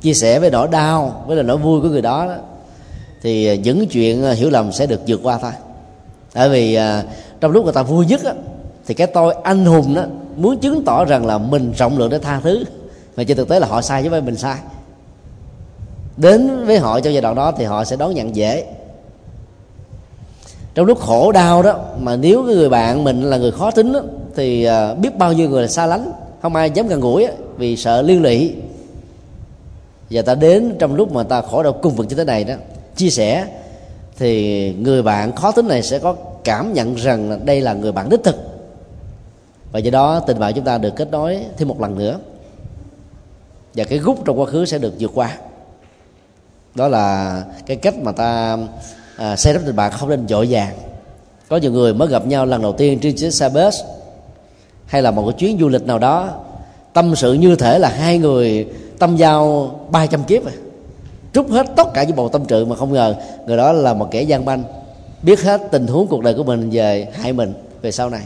[0.00, 2.34] chia sẻ với nỗi đau với là nỗi vui của người đó, đó
[3.24, 5.52] thì à, những chuyện à, hiểu lầm sẽ được vượt qua thôi.
[6.32, 7.04] Tại vì à,
[7.40, 8.32] trong lúc người ta vui nhất á,
[8.86, 10.02] thì cái tôi anh hùng đó
[10.36, 12.64] muốn chứng tỏ rằng là mình rộng lượng để tha thứ.
[13.16, 14.56] Mà trên thực tế là họ sai chứ không phải mình sai.
[16.16, 18.64] Đến với họ trong giai đoạn đó thì họ sẽ đón nhận dễ.
[20.74, 23.92] Trong lúc khổ đau đó mà nếu cái người bạn mình là người khó tính
[23.92, 24.00] đó,
[24.36, 24.68] thì
[24.98, 26.12] biết bao nhiêu người là xa lánh
[26.42, 28.54] không ai dám gần gũi vì sợ liên lụy.
[30.10, 32.54] Và ta đến trong lúc mà ta khổ đau cung vực như thế này đó
[32.96, 33.46] chia sẻ
[34.18, 38.08] thì người bạn khó tính này sẽ có cảm nhận rằng đây là người bạn
[38.08, 38.36] đích thực.
[39.72, 42.18] Và do đó tình bạn chúng ta được kết nối thêm một lần nữa.
[43.74, 45.36] Và cái gút trong quá khứ sẽ được vượt qua.
[46.74, 48.58] Đó là cái cách mà ta
[49.16, 50.74] à, xây đắp tình bạn không nên dội vàng
[51.48, 53.74] có nhiều người mới gặp nhau lần đầu tiên trên chiếc xe bus
[54.86, 56.30] hay là một cái chuyến du lịch nào đó
[56.92, 58.68] tâm sự như thể là hai người
[58.98, 60.52] tâm giao 300 kiếp rồi
[61.34, 63.14] trút hết tất cả những bầu tâm sự mà không ngờ.
[63.46, 64.62] Người đó là một kẻ gian manh
[65.22, 68.22] biết hết tình huống cuộc đời của mình về hại mình về sau này.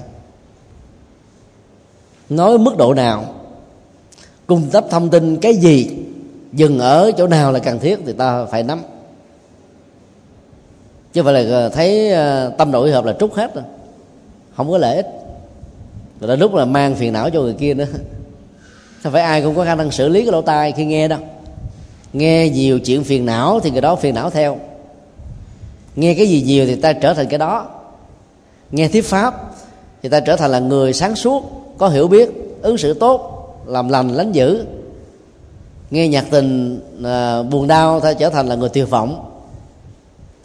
[2.29, 3.25] Nói mức độ nào,
[4.47, 5.91] cung cấp thông tin cái gì,
[6.53, 8.83] dừng ở chỗ nào là cần thiết thì ta phải nắm.
[11.13, 13.65] Chứ phải là ờ, thấy ờ, tâm nội hợp là trút hết rồi,
[14.57, 15.07] không có lợi ích.
[16.21, 17.87] Rồi đến lúc là mang phiền não cho người kia nữa.
[19.03, 21.19] Không phải ai cũng có khả năng xử lý cái lỗ tai khi nghe đâu?
[22.13, 24.59] Nghe nhiều chuyện phiền não thì người đó phiền não theo.
[25.97, 27.67] Nghe cái gì nhiều thì ta trở thành cái đó.
[28.71, 29.55] Nghe thuyết pháp
[30.03, 31.43] thì ta trở thành là người sáng suốt
[31.79, 32.31] có hiểu biết
[32.63, 33.35] ứng xử tốt
[33.67, 34.65] làm lành lánh dữ.
[35.91, 39.25] Nghe nhạc tình à, buồn đau ta trở thành là người tuyệt vọng.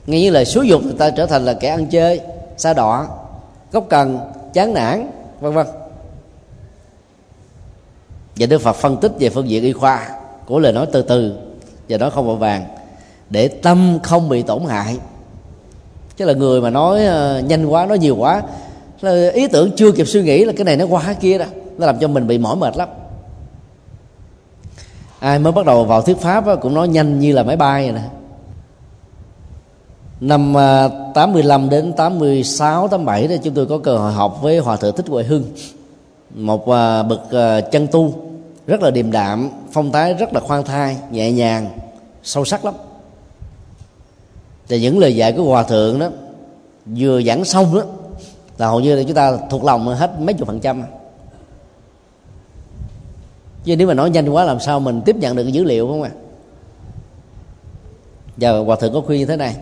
[0.06, 2.22] Nghe những lời xúi dục thì ta trở thành là kẻ ăn chơi
[2.58, 3.08] xa đọa
[3.72, 4.20] gốc cần
[4.54, 5.12] chán nản
[5.42, 5.68] vân vân.
[8.36, 10.10] Và đức phật phân tích về phương diện y khoa
[10.46, 11.36] của lời nói từ từ
[11.94, 12.66] và nói không vội vàng.
[13.30, 14.98] Để tâm không bị tổn hại.
[16.18, 18.42] Chứ là người mà nói ờ, nhanh quá nói nhiều quá
[19.02, 21.46] là ý tưởng chưa kịp suy nghĩ là cái này nó qua cái kia đó.
[21.78, 22.90] Nó làm cho mình bị mỏi mệt lắm.
[25.20, 27.84] Ai mới bắt đầu vào thuyết pháp đó, cũng nói nhanh như là máy bay
[27.84, 28.10] vậy nè.
[30.20, 34.76] Năm ờ, 85 đến 86 87 đó chúng tôi có cơ hội học với hòa
[34.76, 35.44] thượng thích huệ hưng.
[36.36, 37.22] Một ờ, bậc
[37.72, 38.23] chân tu
[38.68, 41.70] rất là điềm đạm, phong thái rất là khoan thai, nhẹ nhàng,
[42.24, 42.74] sâu sắc lắm
[44.70, 46.10] và những lời dạy của hòa thượng đó,
[46.86, 47.82] vừa giảng xong đó,
[48.58, 50.84] là hầu như là chúng ta thuộc lòng hết mấy chục phần trăm
[53.64, 55.88] chứ nếu mà nói nhanh quá làm sao mình tiếp nhận được cái dữ liệu
[55.88, 56.20] không ạ à?
[58.38, 59.56] và hòa thượng có khuyên như thế này,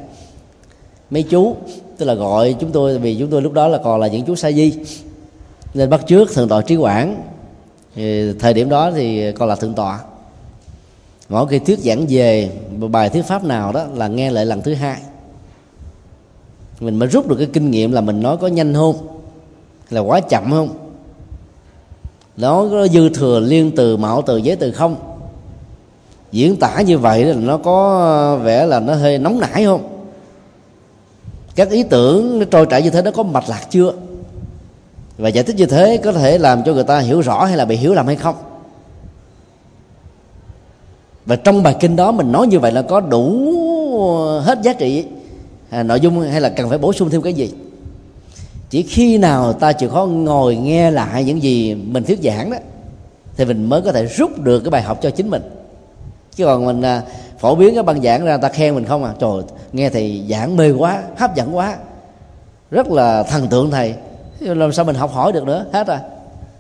[1.09, 1.55] mấy chú,
[1.97, 4.35] tức là gọi chúng tôi, vì chúng tôi lúc đó là còn là những chú
[4.35, 4.73] sa di,
[5.73, 7.23] nên bắt trước thượng tọa trí quảng
[7.95, 9.99] thì thời điểm đó thì còn là thượng tọa.
[11.29, 12.51] Mỗi khi thuyết giảng về
[12.91, 14.97] bài thuyết pháp nào đó là nghe lại lần thứ hai.
[16.79, 18.95] Mình mới rút được cái kinh nghiệm là mình nói có nhanh không,
[19.89, 20.69] là quá chậm không.
[22.37, 24.95] Nó có dư thừa liên từ, mạo từ, giới từ không?
[26.31, 30.05] Diễn tả như vậy là nó có vẻ là nó hơi nóng nảy không?
[31.55, 33.93] Các ý tưởng nó trôi chảy như thế, nó có mạch lạc chưa?
[35.21, 37.65] Và giải thích như thế có thể làm cho người ta hiểu rõ hay là
[37.65, 38.35] bị hiểu lầm hay không?
[41.25, 43.53] Và trong bài kinh đó mình nói như vậy là có đủ
[44.43, 45.05] hết giá trị
[45.69, 47.53] à, nội dung hay là cần phải bổ sung thêm cái gì?
[48.69, 52.57] Chỉ khi nào ta chịu khó ngồi nghe lại những gì mình thuyết giảng đó
[53.37, 55.41] thì mình mới có thể rút được cái bài học cho chính mình.
[56.35, 57.01] Chứ còn mình à,
[57.39, 59.13] phổ biến cái băng giảng ra ta khen mình không à.
[59.19, 59.41] Trời
[59.73, 61.75] nghe thầy giảng mê quá hấp dẫn quá.
[62.71, 63.93] Rất là thần tượng thầy
[64.41, 65.65] làm sao mình học hỏi được nữa?
[65.73, 65.97] Hết rồi.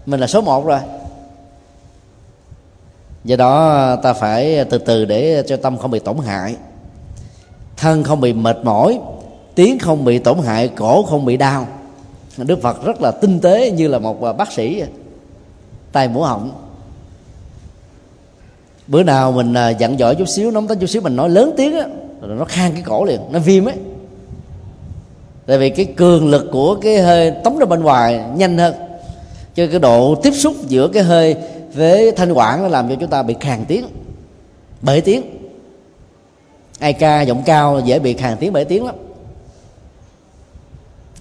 [0.05, 0.79] Mình là số một rồi.
[3.23, 6.55] Do đó ta phải từ từ để cho tâm không bị tổn hại.
[7.77, 8.99] Thân không bị mệt mỏi,
[9.55, 11.67] tiếng không bị tổn hại, cổ không bị đau.
[12.37, 14.83] Đức phật rất là tinh tế như là một à, bác sĩ.
[15.91, 16.51] Tay mũi họng.
[18.87, 21.53] Bữa nào mình à, dặn dõi chút xíu nóng tính chút xíu, mình nói lớn
[21.57, 21.87] tiếng á,
[22.21, 23.75] rồi nó khang cái cổ liền, nó viêm ấy
[25.51, 28.73] tại vì cái cường lực của cái hơi tống ra bên ngoài nhanh hơn.
[29.55, 31.35] Cho cái độ tiếp xúc giữa cái hơi
[31.73, 33.85] với thanh quản nó làm cho chúng ta bị khàn tiếng,
[34.81, 35.23] bể tiếng.
[36.79, 38.95] Ai ca giọng cao dễ bị khàn tiếng bể tiếng lắm.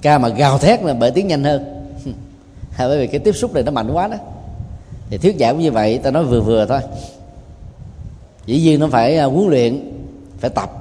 [0.02, 1.64] Ca mà gào thét là bể tiếng nhanh hơn.
[2.78, 4.16] Bởi vì cái tiếp xúc này nó mạnh quá đó.
[5.10, 6.80] Thì thuyết giảng cũng như vậy, ta nói vừa vừa thôi.
[8.46, 9.92] Dĩ nhiên nó phải à, huấn luyện,
[10.40, 10.79] phải tập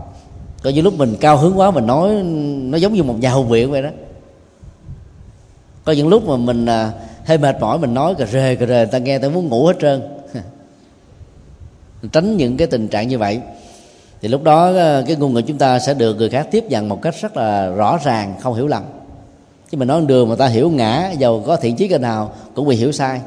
[0.63, 2.13] có những lúc mình cao hứng quá mình nói
[2.63, 3.89] nó giống như một nhà hùng biện vậy đó.
[5.83, 6.91] Có những lúc mà mình à,
[7.25, 9.77] hơi mệt mỏi mình nói cà rề cà rề ta nghe ta muốn ngủ hết
[9.81, 10.01] trơn.
[12.11, 13.41] Tránh những cái tình trạng như vậy.
[14.21, 16.89] Thì lúc đó à, cái ngôn ngữ chúng ta sẽ được người khác tiếp nhận
[16.89, 18.83] một cách rất là rõ ràng không hiểu lầm.
[19.71, 22.67] Chứ mình nói đường mà ta hiểu ngã giàu có thiện chí cái nào cũng
[22.67, 23.21] bị hiểu sai.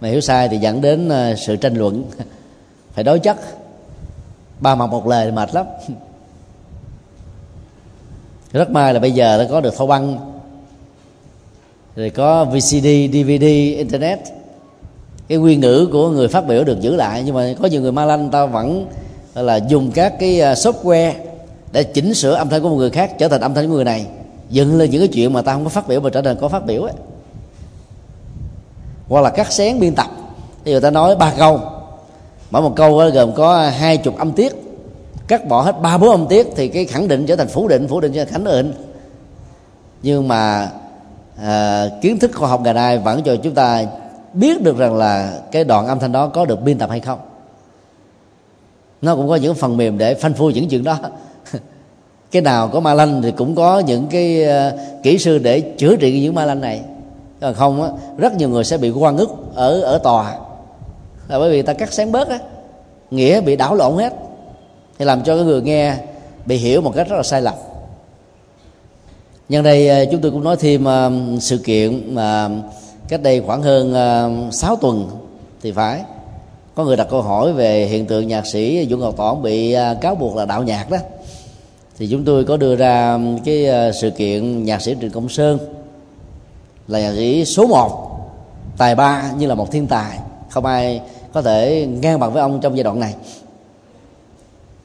[0.00, 2.04] Mà hiểu sai thì dẫn đến à, sự tranh luận.
[2.94, 3.36] Phải đối chất
[4.60, 5.66] ba mặt một lời mệt lắm.
[8.52, 10.34] Rất may là bây giờ đã có được thâu băng.
[11.96, 13.44] Rồi có VCD, DVD,
[13.76, 14.18] internet.
[15.28, 17.92] Cái nguyên ngữ của người phát biểu được giữ lại nhưng mà có nhiều người
[17.92, 18.86] ma lanh ta vẫn
[19.34, 21.12] là dùng các cái à, software
[21.72, 23.84] để chỉnh sửa âm thanh của một người khác trở thành âm thanh của người
[23.84, 24.06] này.
[24.50, 26.48] Dựng lên những cái chuyện mà ta không có phát biểu mà trở thành có
[26.48, 26.92] phát biểu ấy
[29.08, 30.06] hoặc là cắt xén biên tập.
[30.64, 31.60] Ví dụ ta nói ba câu
[32.50, 34.52] mỗi một câu gồm có hai chục âm tiết.
[35.28, 37.88] Cắt bỏ hết ba bốn âm tiết thì cái khẳng định trở thành phủ định
[37.88, 38.74] phủ định trở thành khẳng định.
[40.02, 40.70] Nhưng mà
[41.42, 43.84] à, kiến thức khoa học ngày nay vẫn cho chúng ta
[44.32, 47.18] biết được rằng là cái đoạn âm thanh đó có được biên tập hay không.
[49.02, 50.98] Nó cũng có những phần mềm để phanh phui những chuyện đó.
[52.30, 55.96] Cái nào có ma lanh thì cũng có những cái uh, kỹ sư để chữa
[55.96, 56.80] trị những ma lanh này.
[57.40, 57.88] Còn không á,
[58.18, 60.36] rất nhiều người sẽ bị quan ức ở ở tòa
[61.28, 62.38] là bởi vì ta cắt sáng bớt á,
[63.10, 64.12] nghĩa bị đảo lộn hết.
[64.98, 65.96] Thì làm cho cái người nghe
[66.46, 67.54] bị hiểu một cách rất là sai lầm.
[69.48, 71.10] Nhân đây à, chúng tôi cũng nói thêm à,
[71.40, 72.48] sự kiện mà
[73.08, 75.10] cách đây khoảng hơn à, 6 tuần
[75.62, 76.02] thì phải,
[76.74, 80.14] có người đặt câu hỏi về hiện tượng nhạc sĩ Dũng Ngọc Tỏn bị cáo
[80.14, 80.98] buộc là đạo nhạc đó.
[81.98, 83.66] Thì chúng tôi có đưa ra cái
[84.00, 85.58] sự kiện nhạc sĩ Trịnh Công Sơn
[86.88, 88.10] là nhạc sĩ số 1
[88.76, 90.18] tài ba như là một thiên tài,
[90.50, 91.00] không ai
[91.34, 93.14] có thể ngang bằng với ông trong giai đoạn này.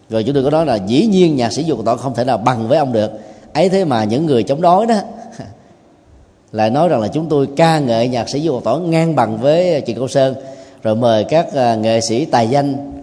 [0.09, 2.37] Rồi chúng tôi có nói là dĩ nhiên nhạc sĩ dục Tỏ không thể nào
[2.37, 3.11] bằng với ông được.
[3.53, 4.95] Ấy thế mà những người chống đối đó
[6.51, 9.81] lại nói rằng là chúng tôi ca ngợi nhạc sĩ dục Tỏ ngang bằng với
[9.81, 10.35] chị Câu Sơn,
[10.83, 12.93] rồi mời các à, nghệ sĩ tài danh.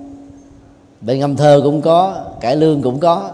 [1.00, 3.30] Bên ngâm thơ cũng có, cải lương cũng có,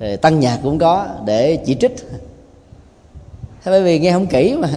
[0.00, 1.96] rồi tăng nhạc cũng có để chỉ trích.
[3.64, 4.68] Thế bởi vì nghe không kỹ mà.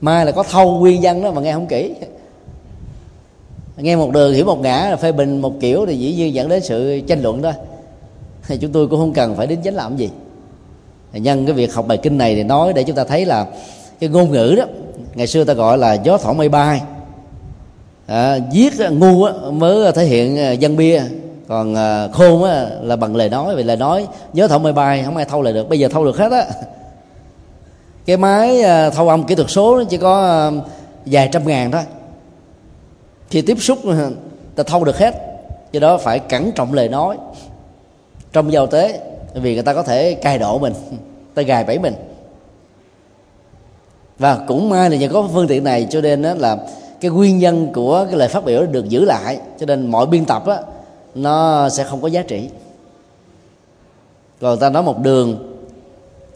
[0.00, 1.94] Mai là có thâu nguyên văn đó mà nghe không kỹ
[3.76, 6.62] nghe một đường hiểu một ngã phê bình một kiểu thì dĩ nhiên dẫn đến
[6.62, 7.52] sự tranh luận đó.
[8.48, 10.10] Thì chúng tôi cũng không cần phải đến chánh làm gì.
[11.12, 13.46] Nhân cái việc học bài kinh này thì nói để chúng ta thấy là
[14.00, 14.64] cái ngôn ngữ đó
[15.14, 16.80] ngày xưa ta gọi là gió thổi mây bay.
[18.06, 21.02] À, giết ngu mới thể hiện à, dân bia.
[21.48, 25.02] Còn à, khôn á, là bằng lời nói vì lời nói gió thổi mây bay
[25.04, 26.44] không ai thâu lại được bây giờ thâu được hết á.
[28.06, 30.50] Cái máy à, thâu âm kỹ thuật số chỉ có à,
[31.06, 31.82] vài trăm ngàn thôi
[33.30, 33.78] khi tiếp xúc
[34.54, 35.14] ta thâu được hết.
[35.72, 37.16] Do đó phải cẩn trọng lời nói.
[38.32, 39.00] Trong giao tế,
[39.34, 40.72] vì người ta có thể cài độ mình,
[41.34, 41.94] ta gài bẫy mình.
[44.18, 46.56] Và cũng may là nhờ có phương tiện này, cho nên đó là
[47.00, 49.38] cái nguyên nhân của cái lời phát biểu được giữ lại.
[49.60, 50.56] Cho nên mọi biên tập á,
[51.14, 52.48] nó sẽ không có giá trị.
[54.40, 55.56] Còn ta nói một đường,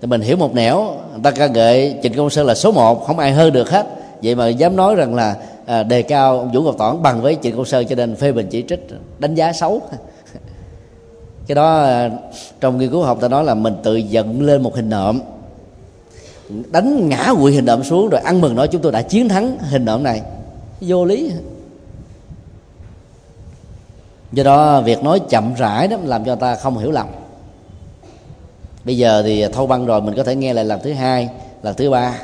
[0.01, 0.85] thì mình hiểu một nẻo.
[1.13, 3.87] Người ta ca ngợi trịnh công sơn là số một, không ai hơn được hết.
[4.23, 5.37] Vậy mà dám nói rằng là
[5.69, 8.33] à, đề cao ông vũ ngọc toản bằng với trịnh công sơn cho nên phê
[8.33, 8.87] bình chỉ trích
[9.19, 9.83] đánh giá xấu.
[11.47, 12.11] Cái đó ờ,
[12.61, 15.21] trong nghiên cứu học ta nói là mình tự dựng lên một hình nộm
[16.71, 19.59] đánh ngã quỵ hình nộm xuống rồi ăn mừng nói chúng tôi đã chiến thắng
[19.59, 20.23] hình nộm này.
[20.81, 21.33] Vô lý.
[24.33, 27.07] Do đó việc nói chậm rãi đó làm cho ta không hiểu lầm.
[28.85, 31.29] Bây giờ thì thâu băng rồi mình có thể nghe lại lần thứ hai
[31.63, 32.15] lần thứ ba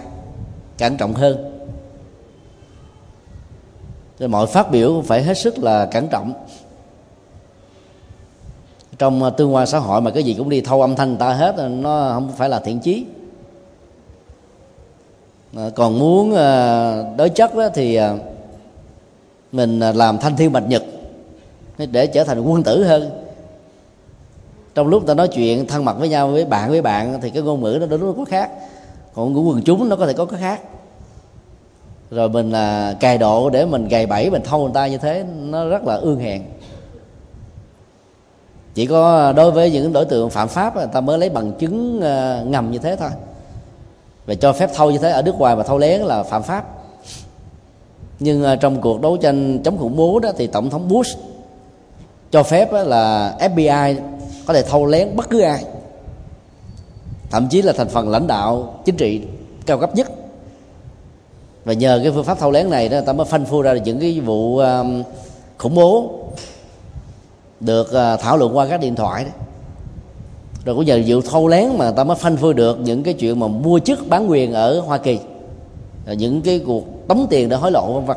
[0.79, 1.54] cẩn trọng hơn
[4.19, 6.33] rồi mọi phát biểu phải hết sức là cẩn trọng.
[8.99, 11.19] Trong ờ, tương quan xã hội mà cái gì cũng đi thâu âm thanh người
[11.19, 13.07] ta hết ờ, nó không phải là thiện chí.
[15.57, 16.35] Ờ, còn muốn
[17.17, 17.99] đối chất đó thì
[19.53, 20.83] mình làm thanh thiên bạch nhật
[21.79, 23.11] để trở thành quân tử hơn.
[24.75, 27.43] Trong lúc ta nói chuyện thân mật với nhau, với bạn với bạn thì cái
[27.43, 28.51] ngôn ngữ nó đôi lúc có khác.
[29.15, 30.61] Còn ngữ quần chúng nó có thể có cái khác
[32.11, 35.25] rồi mình là cài độ để mình gài bẫy mình thâu người ta như thế,
[35.39, 36.43] nó rất là ương hèn
[38.75, 42.01] chỉ có đối với những đối tượng phạm pháp người ta mới lấy bằng chứng
[42.03, 43.11] à, ngầm như thế thôi.
[44.27, 46.65] Và cho phép thâu như thế ở nước ngoài mà thâu lén là phạm pháp.
[48.21, 51.19] Nhưng à, trong cuộc đấu tranh chống khủng bố đó thì tổng thống Bush
[52.31, 53.97] cho phép là FBI
[54.47, 55.65] có thể thâu lén bất cứ ai.
[57.31, 59.23] Thậm chí là thành phần lãnh đạo chính trị
[59.67, 60.11] cao cấp nhất
[61.65, 64.01] và nhờ cái phương pháp thâu lén này đó ta mới phanh phui ra những
[64.01, 65.03] cái vụ um,
[65.59, 66.11] khủng bố
[67.61, 69.31] được à, thảo luận qua các điện thoại đó.
[70.65, 73.41] Rồi cũng nhờ vụ thâu lén mà ta mới phanh phui được những cái chuyện
[73.41, 75.19] mà mua chức bán quyền ở hoa kỳ.
[76.07, 78.17] Những cái cuộc tống tiền để hối lộ, vân vân.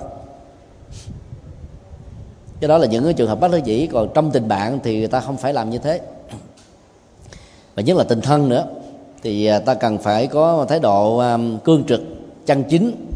[2.60, 4.98] Cái đó là những cái trường hợp bất đắc dĩ còn trong tình bạn thì
[5.00, 6.02] người ta không phải làm như thế.
[7.76, 8.66] Và nhất là tình thân nữa.
[9.24, 12.02] Thì à, ta cần phải có thái độ um, cương trực
[12.45, 13.07] chân chính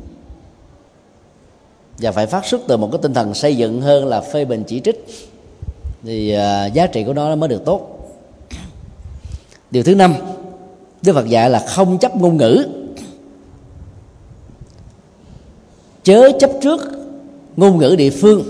[2.02, 4.64] và phải phát xuất từ một cái tinh thần xây dựng hơn là phê bình
[4.68, 5.06] chỉ trích.
[6.04, 7.98] Thì uh, giá trị của nó mới được tốt.
[9.72, 10.16] Điều thứ năm
[11.02, 12.68] đức phật dạy là không chấp ngôn ngữ.
[16.04, 16.82] Chớ chấp trước
[17.58, 18.44] ngôn ngữ địa phương.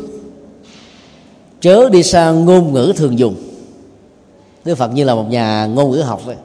[1.60, 3.36] Chớ đi sang ngôn ngữ thường dùng.
[4.66, 6.36] Đức phật như là một nhà ngôn ngữ học vậy.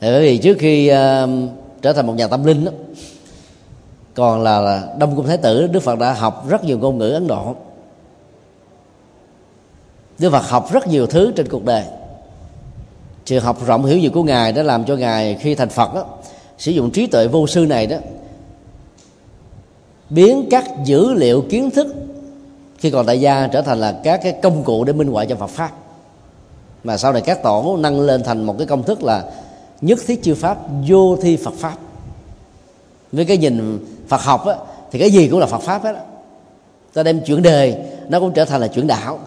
[0.00, 0.96] Bởi vì trước khi uh,
[1.82, 2.72] trở thành một nhà tâm linh đó,
[4.16, 7.26] còn là đông cung thái tử đức phật đã học rất nhiều ngôn ngữ ấn
[7.26, 7.54] độ.
[10.18, 11.84] Đức phật học rất nhiều thứ trên cuộc đời.
[13.26, 16.06] Sự học rộng hiểu nhiều của ngài đã làm cho ngài khi thành phật đó,
[16.58, 17.96] sử dụng trí tuệ vô sư này đó
[20.10, 21.94] biến các dữ liệu kiến thức
[22.78, 25.36] khi còn tại gia trở thành là các cái công cụ để minh họa cho
[25.36, 25.70] Phật pháp.
[26.84, 29.24] Mà sau này các tổ nâng lên thành một cái công thức là
[29.80, 30.58] nhất thiết chư pháp
[30.88, 31.76] vô thi Phật pháp.
[33.12, 33.78] Với cái nhìn
[34.08, 34.54] Phật học á,
[34.90, 36.00] thì cái gì cũng là Phật pháp hết á.
[36.92, 37.76] Ta đem chuyện đời
[38.08, 39.18] nó cũng trở thành là chuyện đạo.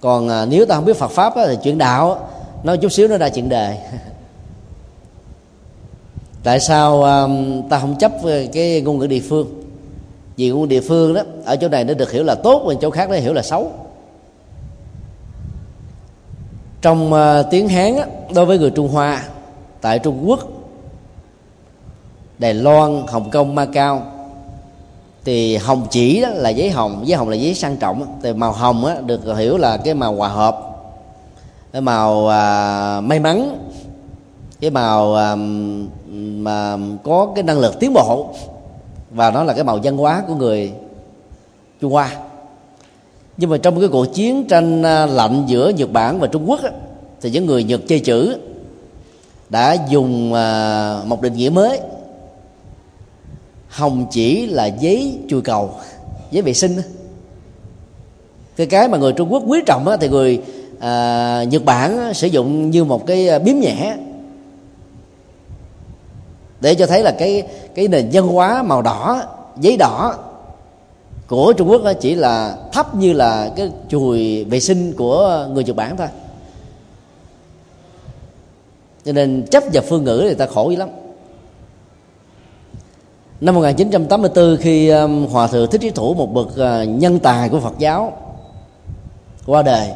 [0.00, 2.20] Còn à, nếu ta không biết Phật pháp á, thì chuyện đạo á,
[2.62, 3.76] nó chút xíu nó ra chuyện đời.
[6.42, 7.26] Tại sao à,
[7.70, 8.12] ta không chấp
[8.52, 9.62] cái ngôn ngữ địa phương?
[10.36, 12.90] Vì ngôn địa phương đó ở chỗ này nó được hiểu là tốt và chỗ
[12.90, 13.72] khác nó hiểu là xấu.
[16.82, 19.24] Trong uh, tiếng hán á, đối với người trung hoa
[19.80, 20.59] tại trung quốc
[22.40, 24.02] đài loan hồng kông macau.
[25.24, 28.52] Thì hồng chỉ đó là giấy hồng giấy hồng là giấy sang trọng thì màu
[28.52, 30.66] hồng á, được hiểu là cái màu hòa hợp
[31.72, 33.58] cái màu à, may mắn
[34.60, 35.36] cái màu à,
[36.16, 38.34] mà có cái năng lực tiến bộ.
[39.10, 40.72] Và nó là cái màu văn hóa của người
[41.80, 42.16] Trung Hoa.
[43.36, 46.62] Nhưng mà trong cái cuộc chiến tranh à, lạnh giữa Nhật Bản và Trung Quốc
[46.62, 46.70] á,
[47.20, 48.36] thì những người Nhật chơi chữ
[49.48, 51.80] đã dùng à, một định nghĩa mới
[53.70, 55.74] hồng chỉ là giấy chùi cầu
[56.30, 56.76] giấy vệ sinh
[58.56, 60.42] cái cái mà người Trung Quốc quý trọng thì người
[60.80, 63.96] à, Nhật Bản sử dụng như một cái à, biếm nhẹ.
[66.60, 67.42] Để cho thấy là cái
[67.74, 69.22] cái nền văn hóa màu đỏ
[69.60, 70.14] giấy đỏ
[71.26, 75.76] của Trung Quốc chỉ là thấp như là cái chùi vệ sinh của người Nhật
[75.76, 76.08] Bản thôi.
[79.04, 80.88] Cho nên chấp vào phương ngữ thì ta khổ dữ lắm
[83.40, 87.60] năm 1984 khi um, hòa thượng thích trí thủ một bậc à, nhân tài của
[87.60, 88.12] Phật giáo
[89.46, 89.88] qua đời,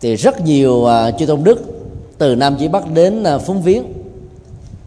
[0.00, 1.60] thì rất nhiều à, chư tôn đức
[2.18, 3.84] từ nam chí bắc đến à, phúng viếng.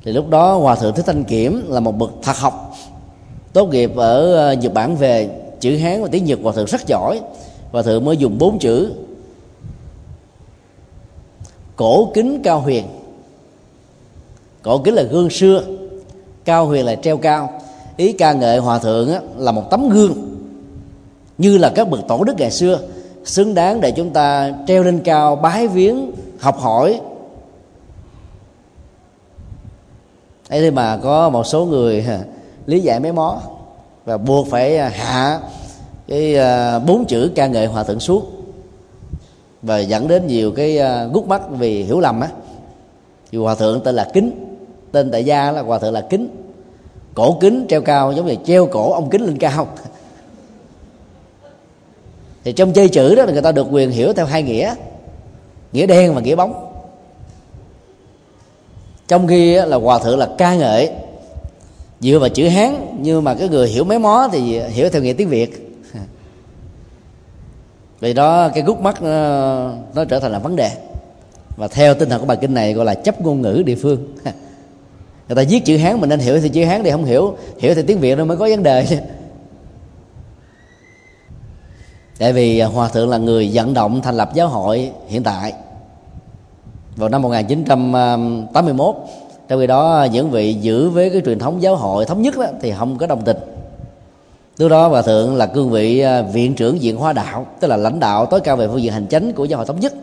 [0.03, 2.75] Thì lúc đó hòa thượng thích thanh kiểm là một bậc thật học,
[3.53, 5.29] tốt nghiệp ở nhật bản về
[5.59, 6.39] chữ hán và tiếng nhật.
[6.43, 7.21] Hòa thượng rất giỏi,
[7.71, 8.91] hòa thượng mới dùng bốn chữ.
[11.75, 12.85] Cổ kính cao huyền,
[14.61, 15.63] cổ kính là gương xưa
[16.45, 17.49] cao huyền là treo cao
[17.97, 20.13] ý ca ngợi hòa thượng á, là một tấm gương
[21.37, 22.79] như là các bậc tổ đức ngày xưa
[23.23, 27.01] xứng đáng để chúng ta treo lên cao bái viếng học hỏi.
[30.49, 32.05] Ấy thế mà có một số người
[32.65, 33.41] lý giải mấy mó
[34.05, 35.39] và buộc phải à, hạ
[36.07, 38.23] cái à, bốn chữ ca ngợi hòa thượng suốt
[39.61, 42.29] và dẫn đến nhiều cái à, gút mắt vì hiểu lầm á.
[43.31, 44.44] Thì hòa thượng tên là kính
[44.95, 46.27] tên tại gia là hòa thượng là kính.
[47.13, 49.67] Cổ kính treo cao giống như treo cổ ông kính lên cao
[52.43, 54.75] thì trong chơi chữ đó là người ta được quyền hiểu theo hai nghĩa.
[55.71, 56.71] Nghĩa đen và nghĩa bóng.
[59.07, 60.91] Trong khi là hòa thượng là ca ngợi.
[61.99, 65.13] Dựa vào chữ hán nhưng mà cái người hiểu mấy mó thì hiểu theo nghĩa
[65.13, 65.79] tiếng việt.
[67.99, 70.71] Vì đó cái gút mắt nó, nó trở thành là vấn đề.
[71.57, 74.15] Và theo tinh thần của bài kinh này gọi là chấp ngôn ngữ địa phương.
[75.27, 77.75] người ta viết chữ hán mình nên hiểu thì chữ hán thì không hiểu hiểu
[77.75, 78.85] thì tiếng việt nó mới có vấn đề
[82.19, 85.53] tại vì à, hòa thượng là người vận động thành lập giáo hội hiện tại.
[86.95, 88.95] Vào năm 1981
[89.47, 92.37] trong khi đó à, những vị giữ với cái truyền thống giáo hội thống nhất
[92.37, 93.37] đó, thì không có đồng tình.
[94.57, 97.77] Lúc đó hòa thượng là cương vị à, viện trưởng viện hoa đạo tức là
[97.77, 99.93] lãnh đạo tối cao về phương diện hành chánh của giáo hội thống nhất.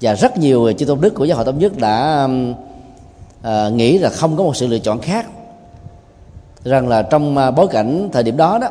[0.00, 2.28] Và rất nhiều chư tôn đức của giáo hội thống nhất đã
[3.42, 5.26] à, nghĩ là không có một sự lựa chọn khác.
[6.64, 8.68] Rằng là trong à, bối cảnh thời điểm đó đó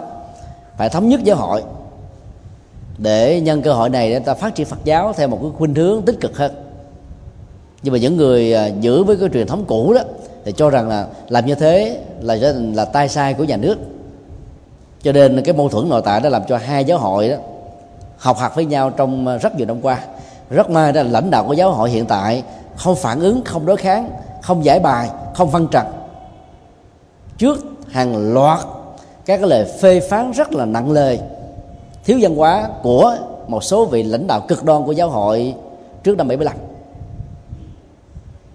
[0.77, 1.63] phải thống nhất giáo hội.
[2.97, 5.75] Để nhân cơ hội này để ta phát triển Phật giáo theo một cái khuynh
[5.75, 6.51] hướng tích cực hơn.
[7.83, 10.01] Nhưng mà những người à, giữ với cái truyền thống cũ đó
[10.45, 12.35] thì cho rằng là làm như thế là
[12.73, 13.77] là tai sai của nhà nước.
[15.01, 17.35] Cho nên cái mâu thuẫn nội tại đã làm cho hai giáo hội đó
[18.17, 19.99] học hạt với nhau trong à, rất nhiều năm qua.
[20.49, 22.43] Rất may là lãnh đạo của giáo hội hiện tại
[22.75, 24.09] không phản ứng không đối kháng
[24.47, 25.85] không giải bài không phân trần.
[27.37, 28.59] Trước hàng loạt
[29.25, 31.19] các cái lời phê phán rất là nặng lời
[32.05, 33.17] thiếu văn hóa của
[33.47, 35.55] một số vị lãnh đạo cực đoan của giáo hội
[36.03, 36.55] trước năm 75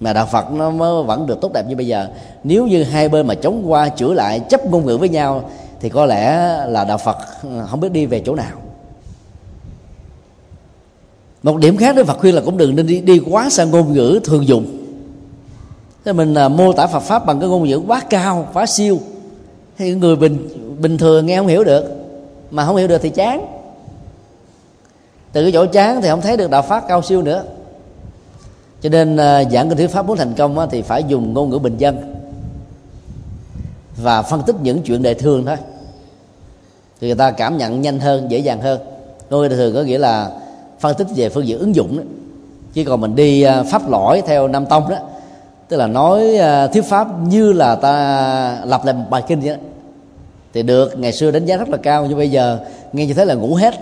[0.00, 2.08] mà đạo Phật nó mới vẫn được tốt đẹp như bây giờ.
[2.44, 5.88] Nếu như hai bên mà chống qua chữa lại chấp ngôn ngữ với nhau thì
[5.88, 8.56] có lẽ là đạo Phật ừ, không biết đi về chỗ nào.
[11.42, 13.92] Một điểm khác Đức Phật khuyên là cũng đừng nên đi, đi quá sang ngôn
[13.92, 14.81] ngữ thường dùng.
[16.04, 19.00] Thế mình à, mô tả Phật pháp bằng cái ngôn ngữ quá cao quá siêu.
[19.78, 20.48] Thì người bình
[20.80, 21.84] bình thường nghe không hiểu được
[22.50, 23.46] mà không hiểu được thì chán.
[25.32, 27.44] Từ cái chỗ chán thì không thấy được đạo pháp cao siêu nữa.
[28.82, 31.58] Cho nên uh, giảng kinh thuyết pháp muốn thành công thì phải dùng ngôn ngữ
[31.58, 32.14] bình dân
[33.96, 35.56] và phân tích những chuyện đời thường thôi.
[37.00, 38.80] Thì người ta cảm nhận nhanh hơn dễ dàng hơn.
[39.30, 40.30] Ngôn ngữ đời thường có nghĩa là
[40.80, 42.02] phân tích về phương diện ứng dụng đó.
[42.72, 44.96] chứ còn mình đi uh, pháp lõi theo nam tông đó
[45.72, 49.48] tức là nói à, thuyết pháp như là ta lập lại một bài kinh vậy
[49.48, 49.62] đó.
[50.52, 52.58] Thì được ngày xưa đánh giá rất là cao nhưng bây giờ
[52.92, 53.74] nghe như thế là ngủ hết.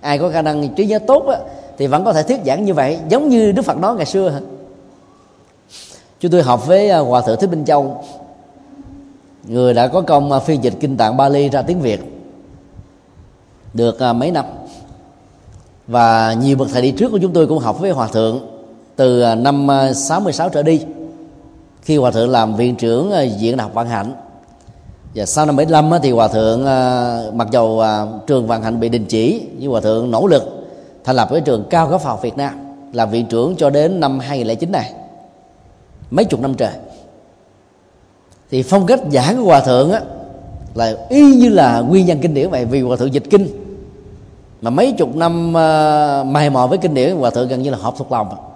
[0.00, 1.38] Ai có khả năng trí nhớ tốt á,
[1.78, 4.28] thì vẫn có thể thuyết giảng như vậy giống như đức phật nói ngày xưa
[4.28, 4.40] hả?
[6.20, 8.04] Chúng tôi học với à, hòa thượng thích minh châu.
[9.44, 12.00] Người đã có công à, phiên dịch kinh tạng bali ra tiếng việt.
[13.74, 14.44] Được mấy năm.
[15.86, 18.51] Và nhiều bậc thầy đi trước của chúng tôi cũng học với hòa thượng
[19.02, 20.80] từ à, năm à, 66 trở đi
[21.82, 24.14] khi hòa thượng làm viện trưởng à, viện đại học văn hạnh.
[25.14, 26.64] Và sau năm 75 thì hòa thượng
[27.36, 27.82] mặc dầu
[28.26, 30.42] trường văn hạnh bị đình chỉ nhưng hòa thượng nỗ lực
[31.04, 32.54] thành lập cái trường cao cấp học Việt Nam
[32.92, 34.92] làm viện trưởng cho đến năm 2009 này
[36.10, 36.72] mấy chục năm trời.
[38.50, 40.00] Thì phong cách giảng của hòa thượng á
[40.74, 43.48] là y như là nguyên nhân kinh điển vậy vì hòa thượng dịch kinh.
[44.60, 47.78] Mà mấy chục năm uh, mài mò với kinh điển hòa thượng gần như là
[47.78, 48.51] họp thuộc lòng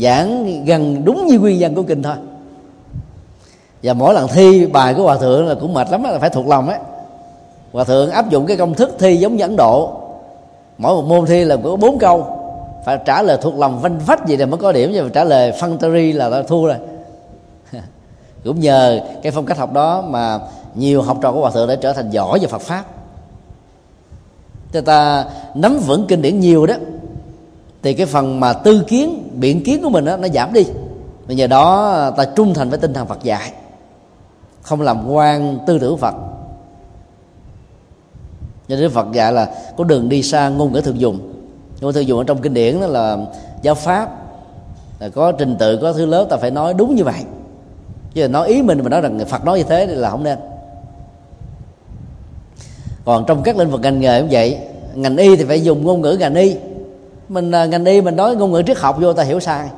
[0.00, 2.16] giảng gần đúng như nguyên nhân của kinh thôi.
[3.82, 6.48] Và mỗi lần thi bài của hòa thượng là cũng mệt lắm là phải thuộc
[6.48, 6.78] lòng ấy
[7.72, 9.92] hòa thượng áp dụng cái công thức thi giống như ấn độ.
[10.78, 12.26] Mỗi một môn thi là có bốn câu.
[12.84, 15.24] Phải trả lời thuộc lòng vanh vách gì là mới có điểm, nhưng mà trả
[15.24, 16.76] lời phân tari là đã thua rồi.
[18.44, 20.38] Cũng nhờ cái phong cách học đó mà
[20.74, 22.84] nhiều học trò của hòa thượng đã trở thành giỏi về Phật pháp.
[24.72, 25.24] Cho ta
[25.54, 26.74] nắm vững kinh điển nhiều đó
[27.82, 30.64] thì cái phần mà tư kiến biện kiến của mình đó, nó giảm đi.
[31.26, 33.52] Và nhờ đó ta trung thành với tinh thần Phật dạy.
[34.62, 36.14] Không làm quan tư tưởng Phật.
[38.68, 41.18] Cho nên Phật dạy là có đường đi xa ngôn ngữ thường dùng.
[41.80, 43.16] Ngôn ngữ thường dùng ở trong kinh điển đó là
[43.62, 44.10] giáo pháp.
[44.98, 47.22] Là có trình tự có thứ lớp ta phải nói đúng như vậy.
[48.14, 50.24] Chứ là nói ý mình mà nói rằng Phật nói như thế thì là không
[50.24, 50.38] nên.
[53.04, 54.58] Còn trong các lĩnh vực ngành nghề cũng vậy.
[54.94, 56.56] Ngành y thì phải dùng ngôn ngữ ngành y
[57.28, 59.68] mình à, ngành y mình nói ngôn ngữ triết học vô ta hiểu sai.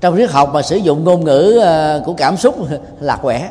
[0.00, 2.56] Trong triết học mà sử dụng ngôn ngữ à, của cảm xúc
[3.00, 3.50] lạc quẻ.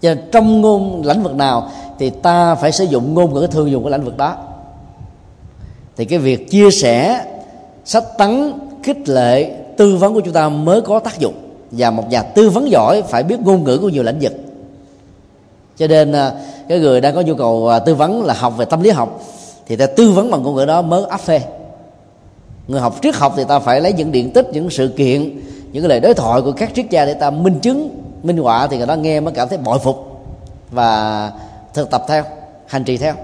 [0.00, 3.70] Cho nên trong ngôn, lĩnh vực nào thì ta phải sử dụng ngôn ngữ thường
[3.70, 4.36] dùng của lĩnh vực đó.
[5.96, 7.24] Thì cái việc chia sẻ,
[7.84, 8.52] sách tấn,
[8.82, 11.34] khích lệ, tư vấn của chúng ta mới có tác dụng.
[11.70, 14.32] Và một nhà tư vấn giỏi phải biết ngôn ngữ của nhiều lĩnh vực.
[15.76, 16.32] Cho nên à,
[16.68, 19.20] cái người đang có nhu cầu tư vấn là học về tâm lý học
[19.66, 21.40] thì ta tư vấn bằng ngôn ngữ đó mới áp phê.
[22.68, 25.40] Người học triết học thì ta phải lấy những điện tích, những sự kiện,
[25.72, 28.66] những cái lời đối thoại của các triết gia để ta minh chứng, minh họa
[28.66, 30.26] thì người đó nghe mới cảm thấy bội phục
[30.70, 31.32] và
[31.74, 32.24] thực tập theo,
[32.66, 33.14] hành trì theo.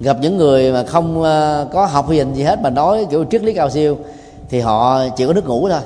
[0.00, 3.42] Gặp những người mà không ờ, có học hình gì hết mà nói kiểu triết
[3.42, 3.98] lý cao siêu
[4.48, 5.80] thì họ chỉ có nước ngủ thôi.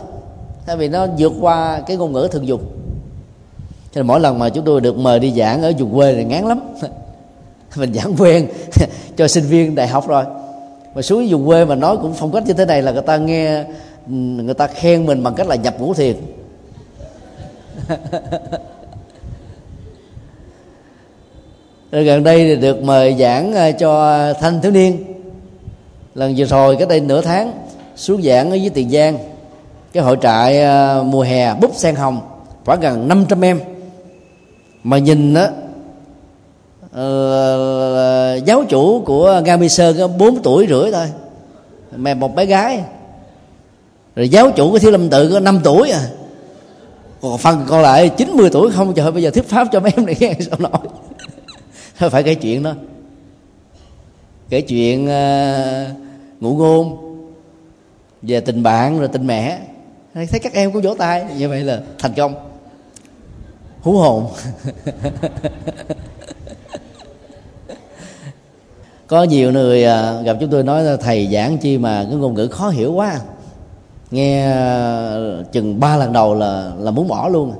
[0.67, 2.61] Tại vì nó vượt qua cái ngôn ngữ thường dùng.
[3.95, 6.25] Cho nên mỗi lần mà chúng tôi được mời đi giảng ở vùng quê thì
[6.25, 6.61] ngán lắm.
[7.77, 8.49] mình giảng quen
[9.17, 10.25] cho sinh viên đại học rồi.
[10.95, 13.17] Mà xuống vùng quê mà nói cũng phong cách như thế này là người ta
[13.17, 13.65] nghe
[14.09, 16.17] người ta khen mình bằng cách là nhập ngũ thiền.
[21.93, 25.05] Rồi gần đây thì được mời giảng ờ, cho thanh thiếu niên.
[26.15, 27.53] Lần vừa rồi cái đây nửa tháng,
[27.97, 29.19] xuống giảng ở dưới tiền giang.
[29.93, 32.21] Cái hội trại ờ, mùa hè búp sen hồng,
[32.65, 33.61] khoảng gần 500 em.
[34.85, 35.47] Mà nhìn đó
[36.91, 41.07] uh, giáo chủ của Nga Mi Sơn có 4 tuổi rưỡi thôi.
[41.97, 42.85] Mẹ một bé gái.
[44.17, 46.09] Rồi giáo chủ của Thiếu Lâm Tự có 5 tuổi à.
[47.21, 50.07] Còn phần còn lại 90 tuổi không trời bây giờ thuyết pháp cho mấy em
[50.07, 52.75] này nghe sao nổi phải kể chuyện đó.
[54.49, 55.97] Kể chuyện uh,
[56.41, 56.97] ngụ ngôn
[58.23, 59.59] về tình bạn rồi tình mẹ.
[60.15, 62.35] Thấy các em cũng vỗ tay như vậy là thành công.
[63.81, 64.27] Hú hồn.
[69.11, 72.49] có nhiều người à, gặp chúng tôi nói thầy giảng chi mà cái ngôn ngữ
[72.49, 73.21] khó hiểu quá.
[74.11, 75.17] Nghe à,
[75.53, 77.53] chừng ba lần đầu là là muốn bỏ luôn.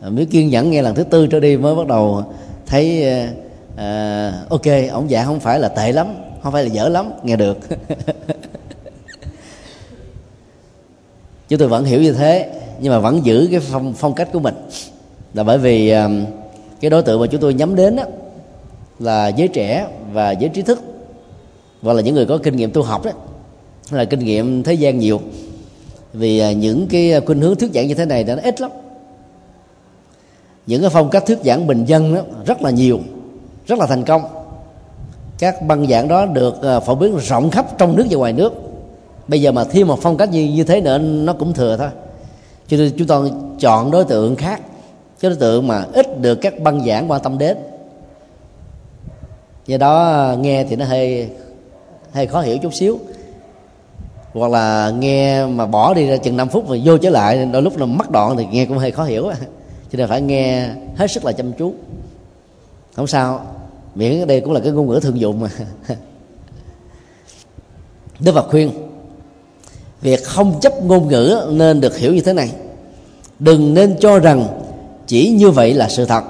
[0.00, 2.24] Mới kiên nhẫn nghe lần thứ tư trở đi mới bắt đầu
[2.66, 3.30] thấy à,
[3.76, 6.06] à ok ông giảng không phải là tệ lắm
[6.42, 7.58] không phải là dở lắm nghe được.
[11.48, 14.40] Chúng tôi vẫn hiểu như thế nhưng mà vẫn giữ cái phong, phong cách của
[14.40, 14.54] mình.
[15.34, 15.94] Là bởi vì
[16.80, 18.04] cái đối tượng mà chúng tôi nhắm đến đó,
[18.98, 20.80] là giới trẻ và giới trí thức
[21.82, 23.10] và là những người có kinh nghiệm tu học đó
[23.90, 25.20] là kinh nghiệm thế gian nhiều.
[26.12, 28.70] Vì à, những cái à, khuynh hướng thuyết giảng như thế này đã ít lắm.
[30.66, 33.00] Những cái phong cách thuyết giảng bình dân đó rất là nhiều,
[33.66, 34.22] rất là thành công.
[35.38, 38.52] Các băng giảng đó được à, phổ biến rộng khắp trong nước và ngoài nước.
[39.28, 41.88] Bây giờ mà thêm một phong cách như như thế nữa, nó cũng thừa thôi.
[42.68, 44.60] Cho nên chúng tôi chọn đối tượng khác,
[45.20, 47.56] cái đối tượng mà ít được các băng giảng quan tâm đến
[49.68, 51.28] do đó, nghe thì nó hơi
[52.12, 52.98] hơi khó hiểu chút xíu.
[54.32, 57.62] Hoặc là nghe mà bỏ đi ra chừng 5 phút rồi vô trở lại, đôi
[57.62, 59.30] lúc là mất đoạn thì nghe cũng hơi khó hiểu
[59.92, 61.74] cho nên phải nghe hết sức là chăm chú.
[62.96, 63.40] Không sao,
[63.94, 65.48] miễn đây cũng là cái ngôn ngữ thường dụng mà.
[68.20, 68.70] Đức phật khuyên,
[70.00, 72.50] việc không chấp ngôn ngữ nên được hiểu như thế này.
[73.38, 74.46] Đừng nên cho rằng
[75.06, 76.24] chỉ như vậy là sự thật,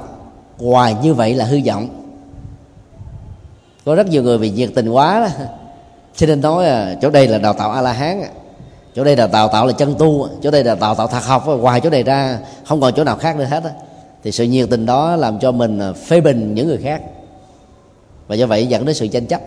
[0.58, 1.97] hoài như vậy là hư vọng
[3.88, 5.28] có rất nhiều người vì nhiệt tình quá đó.
[6.16, 8.28] Cho nên nói à, chỗ đây là đào tạo a la hán à.
[8.94, 10.28] chỗ đây là đào tạo là chân tu à.
[10.42, 11.54] chỗ đây là đào tạo thật học à.
[11.54, 13.70] ngoài chỗ này ra không còn chỗ nào khác nữa hết á.
[14.24, 17.02] Thì sự nhiệt tình đó làm cho mình phê bình những người khác.
[18.26, 19.40] Và do vậy dẫn đến sự tranh chấp.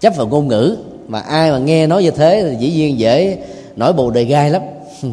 [0.00, 0.76] Chấp vào ngôn ngữ
[1.08, 3.38] mà ai mà nghe nói như thế thì dĩ nhiên dễ
[3.76, 4.62] nổi bù đề gai lắm.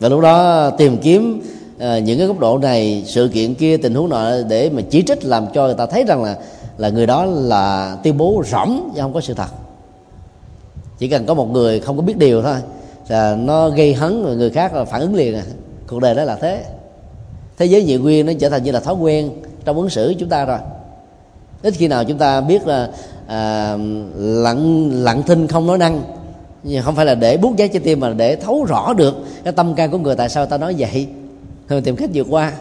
[0.00, 1.42] Và lúc đó tìm kiếm
[1.82, 5.02] à, những cái góc độ này sự kiện kia tình huống nọ để mà chỉ
[5.02, 6.36] trích làm cho người ta thấy rằng là
[6.78, 9.48] là người đó là tuyên bố rỗng chứ không có sự thật.
[10.98, 12.56] Chỉ cần có một người không có biết điều thôi
[13.08, 15.42] là nó gây hấn người khác là phản ứng liền à.
[15.86, 16.64] Cuộc đời đó là thế.
[17.58, 19.30] Thế giới dị nguyên nó trở thành như là thói quen
[19.64, 20.58] trong ứng xử chúng ta rồi.
[21.62, 22.90] Ít khi nào chúng ta biết là
[23.26, 23.76] à,
[24.16, 26.02] lặng lặng thinh không nói năng.
[26.62, 29.14] Nhưng không phải là để bút giá trái tim mà để thấu rõ được
[29.44, 31.06] cái tâm can của người tại sao ta nói vậy
[31.72, 32.52] thường tìm cách vượt qua.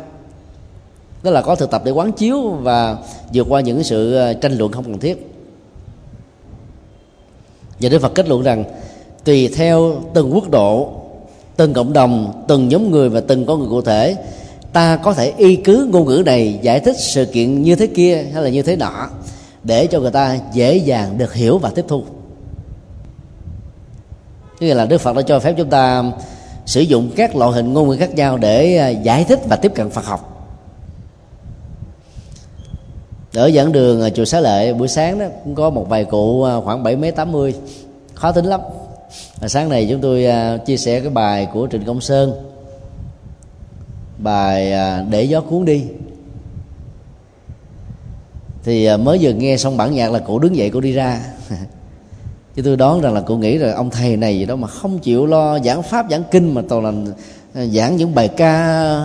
[1.23, 2.97] Đó là có thực tập để quán chiếu và
[3.33, 5.33] vượt qua những sự ờ, tranh luận không cần thiết.
[7.79, 8.63] Và Đức Phật kết luận rằng,
[9.23, 10.93] tùy theo từng quốc độ,
[11.57, 14.15] từng cộng đồng, từng nhóm người và từng con người cụ thể,
[14.73, 18.25] ta có thể y cứ ngôn ngữ này, giải thích sự kiện như thế kia
[18.33, 19.09] hay là như thế nọ,
[19.63, 22.03] để cho người ta dễ dàng được hiểu và tiếp thu.
[24.59, 26.03] Nghĩa là đức phật đã cho phép chúng ta
[26.71, 29.71] sử dụng các loại hình ngôn ngữ khác nhau để à, giải thích và tiếp
[29.75, 30.47] cận phật học.
[33.33, 36.43] Ở giảng đường à, chùa xá lợi buổi sáng đó cũng có một vài cụ
[36.43, 37.55] à, khoảng bảy mấy, tám mươi.
[38.13, 38.61] Khó tính lắm.
[39.39, 40.25] Và sáng này chúng tôi
[40.65, 42.33] chia sẻ cái bài của trịnh công sơn.
[44.17, 44.73] Bài
[45.09, 45.83] để gió cuốn đi.
[48.63, 51.21] Thì mới vừa nghe xong bản nhạc là cụ đứng dậy, cụ đi ra.
[52.55, 54.99] chứ tôi đoán rằng là cụ nghĩ là ông thầy này gì đó mà không
[54.99, 56.91] chịu lo giảng pháp giảng kinh mà toàn là
[57.53, 58.95] à, giảng những bài ca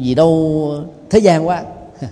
[0.00, 0.72] gì đâu
[1.10, 1.62] thế gian quá.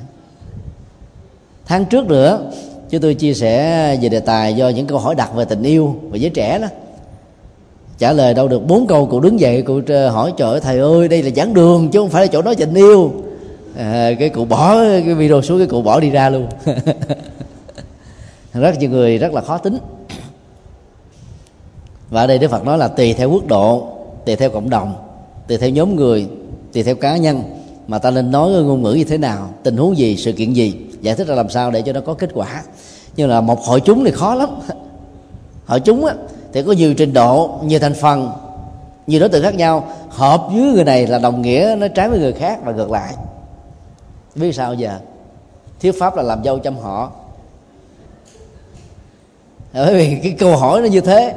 [1.66, 2.50] Tháng trước nữa
[2.90, 5.96] chứ tôi chia sẻ về đề tài do những câu hỏi đặt về tình yêu
[6.02, 6.68] và giới trẻ đó.
[7.98, 9.80] Trả lời đâu được bốn câu cụ đứng dậy cụ
[10.12, 12.54] hỏi trời ơi thầy ơi đây là giảng đường chứ không phải là chỗ nói
[12.54, 13.12] tình yêu.
[13.76, 16.46] À, cái cụ bỏ cái video xuống cái cụ bỏ đi ra luôn.
[18.54, 19.78] Rất nhiều người rất là khó tính
[22.10, 23.88] và ở đây đức phật nói là tùy theo quốc độ
[24.24, 24.94] tùy theo cộng đồng
[25.48, 26.28] tùy theo nhóm người
[26.72, 27.42] tùy theo cá nhân.
[27.86, 30.74] Mà ta nên nói ngôn ngữ như thế nào tình huống gì sự kiện gì
[31.00, 32.62] giải thích ra làm sao để cho nó có kết quả.
[33.16, 34.48] Nhưng là một hội chúng thì khó lắm.
[35.66, 36.14] Hội chúng á,
[36.52, 38.30] thì có nhiều trình độ nhiều thành phần
[39.06, 39.88] nhiều đối tượng khác nhau.
[40.08, 43.14] Hợp với người này là đồng nghĩa nó trái với người khác và ngược lại.
[44.34, 44.98] Vì sao giờ?
[45.80, 47.10] Thiếu pháp là làm dâu chăm họ.
[49.72, 51.34] Bởi vì cái câu hỏi nó như thế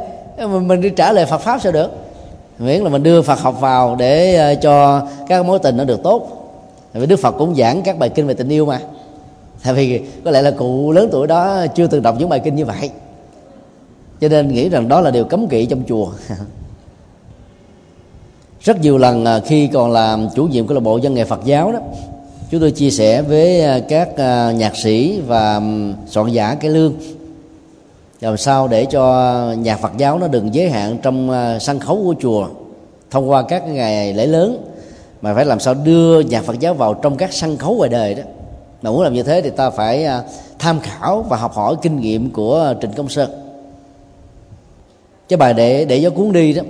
[0.48, 1.92] mình đi trả lời Phật pháp sao được?
[2.60, 6.04] Miễn là mình đưa Phật học vào để ờ, cho các mối tình nó được
[6.04, 6.30] tốt.
[6.94, 8.80] Vì Đức Phật cũng giảng các bài kinh về tình yêu mà.
[9.64, 12.56] Tại vì có lẽ là cụ lớn tuổi đó chưa từng đọc những bài kinh
[12.56, 12.90] như vậy.
[14.22, 16.12] Cho nên nghĩ rằng đó là điều cấm kỵ trong chùa.
[18.62, 21.40] Rất nhiều lần ờ, khi còn làm chủ nhiệm câu lạc bộ văn nghệ Phật
[21.46, 21.80] giáo đó,
[22.52, 24.10] chúng tôi chia sẻ với ờ, các
[24.56, 25.62] nhạc sĩ và
[26.08, 26.94] soạn giả cái lương
[28.22, 31.96] làm sao để cho nhạc Phật giáo nó đừng giới hạn trong à, sân khấu
[32.04, 32.48] của chùa
[33.12, 34.66] thông qua các ngày lễ lớn,
[35.22, 38.14] mà phải làm sao đưa nhạc Phật giáo vào trong các sân khấu ngoài đời
[38.14, 38.24] đó.
[38.82, 40.24] Mà muốn làm như thế thì ta phải à,
[40.60, 43.30] tham khảo và học hỏi kinh nghiệm của Trịnh Công Sơn.
[45.30, 46.62] Cái bài để để gió cuốn đi đó,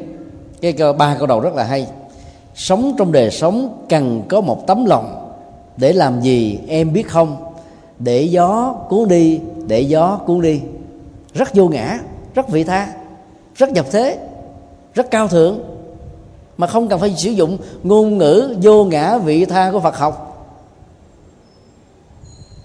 [0.62, 1.88] cái ba câu đầu rất là hay.
[2.56, 5.32] Sống trong đời sống cần có một tấm lòng
[5.78, 7.36] để làm gì em biết không?
[8.00, 10.62] Để gió cuốn đi, để gió cuốn đi
[11.34, 12.00] rất vô ngã,
[12.36, 12.94] rất vị tha,
[13.56, 14.18] rất nhập thế,
[14.94, 15.60] rất cao thượng.
[16.58, 20.26] Mà không cần phải sử dụng ngôn ngữ vô ngã vị tha của Phật học.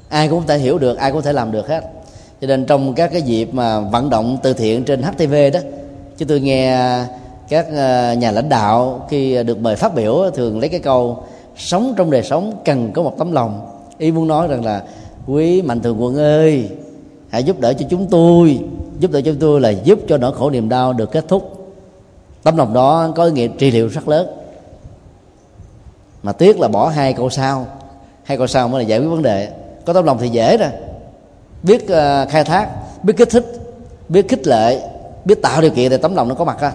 [0.09, 1.81] Ai cũng có thể hiểu được, ai cũng có thể làm được hết.
[2.41, 5.61] Cho nên trong các cái dịp mà vận động từ thiện trên HTV đó
[6.19, 6.79] chúng tôi nghe
[7.49, 11.25] các ờ, nhà lãnh đạo khi được mời phát biểu thường lấy cái câu,
[11.57, 13.69] sống trong đời sống cần có một tấm lòng.
[13.99, 14.83] Ý muốn nói rằng là,
[15.27, 16.69] quý mạnh thường quân ơi
[17.35, 18.61] hãy giúp đỡ cho chúng tôi.
[18.99, 21.73] Giúp đỡ cho chúng tôi là giúp cho nỗi khổ niềm đau được kết thúc.
[22.43, 24.27] Tấm lòng đó có ý nghĩa trị liệu rất lớn.
[26.23, 27.67] Mà tiếc là bỏ hai câu sau.
[28.25, 29.49] Hai câu sau mới là giải quyết vấn đề.
[29.85, 30.69] Có tấm lòng thì dễ rồi
[31.63, 32.69] biết uh, khai thác
[33.03, 33.47] biết kích thích
[34.09, 34.91] biết khích lệ
[35.25, 36.73] biết tạo điều kiện để tấm lòng nó có mặt ha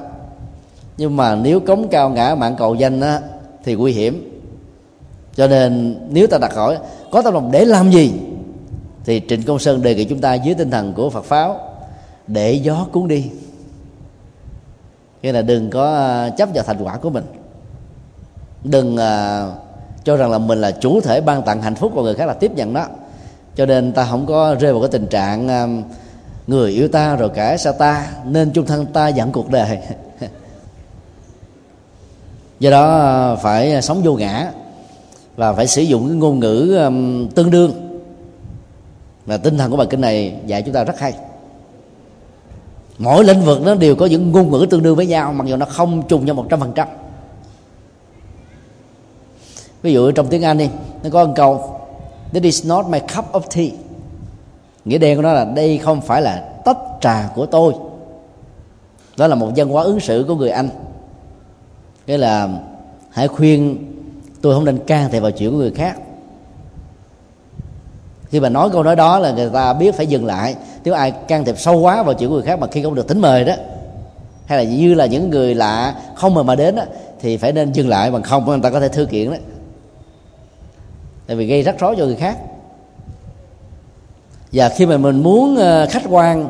[0.97, 3.21] nhưng mà nếu cống cao ngã mạng cầu danh á,
[3.63, 4.41] thì nguy hiểm.
[5.35, 6.77] Cho nên nếu ta đặt hỏi
[7.11, 8.13] có tấm lòng để làm gì?
[9.05, 11.59] Thì trịnh công sơn đề nghị chúng ta dưới tinh thần của phật pháo
[12.27, 13.29] để gió cuốn đi.
[15.21, 17.23] Nghĩa là đừng có à, chấp vào thành quả của mình.
[18.63, 18.99] Đừng uh,
[20.03, 22.33] cho rằng là mình là chủ thể ban tặng hạnh phúc của người khác là
[22.33, 22.87] tiếp nhận đó
[23.55, 25.85] cho nên ta không có rơi vào cái tình trạng uh,
[26.47, 29.77] người yêu ta rồi cả sao ta nên chung thân ta dẫn cuộc đời.
[32.59, 34.51] Do đó phải sống vô ngã
[35.35, 37.88] và phải sử dụng cái ngôn ngữ um, tương đương
[39.29, 41.13] và tinh thần của bài kinh này dạy chúng ta rất hay.
[42.97, 45.55] Mỗi lĩnh vực nó đều có những ngôn ngữ tương đương với nhau, mặc dù
[45.55, 46.87] nó không trùng nhau một trăm phần trăm.
[49.81, 50.69] Ví dụ trong tiếng anh đi,
[51.03, 51.79] nó có một câu,
[52.33, 53.69] this is not my cup of tea.
[54.85, 57.73] Nghĩa đen của nó là, đây không phải là tách trà của tôi.
[59.17, 60.69] Đó là một văn hóa ứng xử của người anh.
[62.07, 62.49] Nghĩa là,
[63.09, 63.77] hãy khuyên
[64.41, 65.97] tôi không nên can thiệp vào chuyện của người khác
[68.31, 70.55] khi mà nói câu nói đó là người ta biết phải dừng lại.
[70.83, 73.07] Nếu ai can thiệp sâu quá vào chuyện của người khác mà khi không được
[73.07, 73.53] tính mời đó
[74.45, 76.83] hay là như là những người lạ không mời mà đến đó,
[77.19, 79.37] thì phải nên dừng lại bằng không người ta có thể thư kiện đó.
[81.27, 82.37] Tại vì gây rắc rối cho người khác.
[84.51, 86.49] Và khi mà mình muốn ờ, khách quan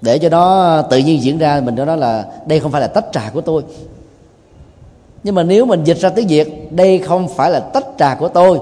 [0.00, 3.04] để cho nó tự nhiên diễn ra mình nói là đây không phải là tách
[3.12, 3.62] trà của tôi.
[5.22, 8.28] Nhưng mà nếu mình dịch ra tiếng việt đây không phải là tách trà của
[8.28, 8.58] tôi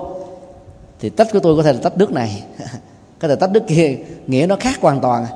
[1.01, 2.43] thì tách của tôi có thể là tách nước này.
[3.19, 3.97] Có thể tách nước kia,
[4.27, 5.27] nghĩa nó khác hoàn toàn.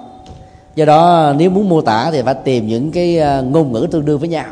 [0.74, 4.04] Do đó, nếu muốn mô tả thì phải tìm những cái à, ngôn ngữ tương
[4.04, 4.46] đương với nhau.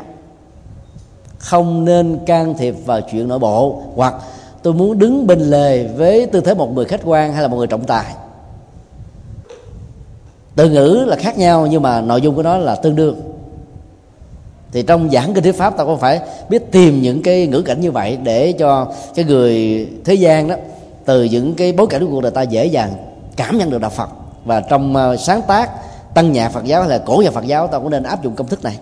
[1.37, 4.13] Không nên can thiệp vào chuyện nội bộ, hoặc
[4.63, 7.57] tôi muốn đứng bên lề với tư thế một người khách quan hay là một
[7.57, 8.05] người trọng tài.
[10.55, 13.21] Từ ngữ là khác nhau, nhưng mà nội dung của nó là tương đương.
[14.71, 16.19] Thì trong giảng kinh thuyết pháp, ta cũng phải
[16.49, 20.55] biết tìm những cái ngữ cảnh như vậy để cho cái người thế gian đó
[21.09, 22.93] từ những cái bối cảnh của cuộc đời ta dễ dàng
[23.35, 24.09] cảm nhận được đạo Phật.
[24.45, 25.69] Và trong ờ, sáng tác
[26.13, 28.35] tăng nhạc Phật giáo hay là cổ nhạc Phật giáo ta cũng nên áp dụng
[28.35, 28.79] công thức này.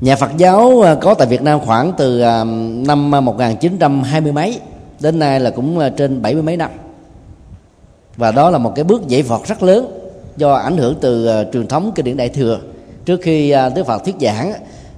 [0.00, 2.44] Nhà Phật giáo ờ, có tại Việt Nam khoảng từ ờ,
[2.86, 4.60] năm 1920 mấy
[5.00, 6.70] đến nay là cũng trên 70 mấy năm.
[8.16, 9.98] Và đó là một cái bước dậy vọt rất lớn
[10.36, 12.60] do ảnh hưởng từ truyền thống kinh điển đại thừa.
[13.04, 14.52] Trước khi Đức Phật thuyết giảng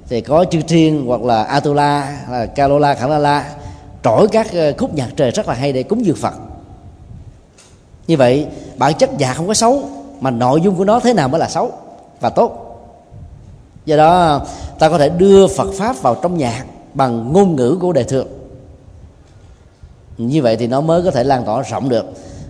[0.08, 3.44] thì có chư thiên hoặc là Atula, là Kalola, Khả La
[4.04, 6.34] trỗi các ờ, khúc nhạc trời rất là hay để cúng dường Phật.
[8.06, 9.82] Như vậy, bản chất nhạc không có xấu,
[10.20, 11.72] mà nội dung của nó thế nào mới là xấu
[12.20, 12.60] và tốt.
[13.84, 14.40] Do đó,
[14.78, 16.64] ta có thể đưa phật pháp vào trong nhạc
[16.94, 18.26] bằng ngôn ngữ của đề thường
[20.18, 22.04] như vậy thì nó mới có thể lan tỏa rộng được.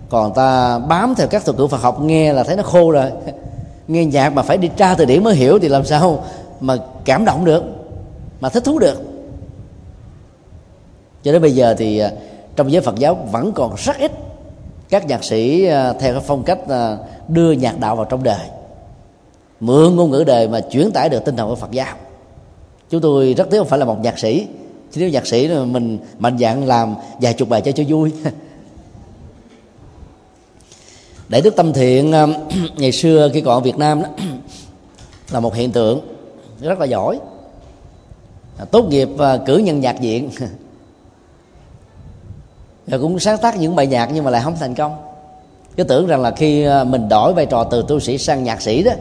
[0.09, 3.11] Còn ta bám theo các thuật ngữ phật học, nghe là thấy nó khô rồi.
[3.89, 6.25] Nghe nhạc mà phải đi tra từ điển mới hiểu thì làm sao
[6.61, 7.63] mà cảm động được,
[8.41, 9.14] mà thích thú được
[11.25, 12.11] cho đến bây giờ thì à,
[12.57, 14.13] trong giới phật giáo vẫn còn rất ít
[14.89, 16.97] các nhạc sĩ à, theo cái phong cách à,
[17.29, 18.47] đưa nhạc đạo vào trong đời.
[19.61, 21.97] Mượn ngôn ngữ đời mà chuyển tải được tinh thần của Phật giáo.
[22.91, 24.47] Chúng tôi rất tiếc không phải là một nhạc sĩ.
[24.93, 28.13] Chứ nếu nhạc sĩ mình mạnh dạng làm vài chục bài cho cho vui.
[31.29, 32.11] Đại đức tâm thiện
[32.77, 34.09] ngày xưa khi còn ở Việt Nam đó,
[35.31, 36.01] là một hiện tượng
[36.61, 37.19] rất là giỏi.
[38.71, 39.09] Tốt nghiệp
[39.47, 40.31] cử nhân nhạc viện.
[42.87, 44.97] rồi cũng sáng tác những bài nhạc nhưng mà lại không thành công.
[45.77, 48.63] Cứ tưởng rằng là khi ờ, mình đổi vai trò từ tu sĩ sang nhạc
[48.63, 48.93] sĩ đó,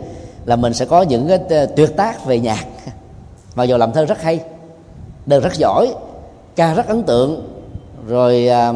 [0.46, 2.66] là mình sẽ có những cái ờ, tuyệt tác về nhạc.
[3.56, 4.40] Mặc dù làm thơ rất hay
[5.26, 5.94] đều rất giỏi,
[6.56, 7.50] ca rất ấn tượng.
[8.08, 8.74] Rồi ờ,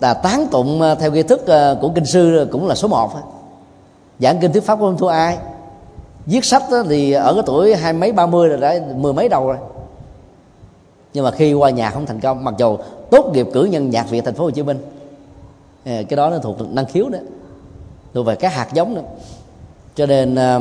[0.00, 1.44] là tán tụng theo nghi thức
[1.80, 3.10] của kinh sư cũng là số một.
[4.18, 5.38] Giảng kinh thuyết pháp không thua ai?
[6.26, 9.46] Viết sách thì ở cái tuổi hai mấy ba mươi rồi đã, mười mấy đầu
[9.46, 9.56] rồi
[11.16, 12.78] nhưng mà khi qua nhạc không thành công mặc dù
[13.10, 14.78] tốt nghiệp cử nhân nhạc viện thành phố Hồ Chí Minh
[15.84, 17.18] ờ, cái đó nó thuộc năng khiếu đó
[18.14, 19.00] thuộc về các hạt giống đó
[19.94, 20.60] cho nên ờ,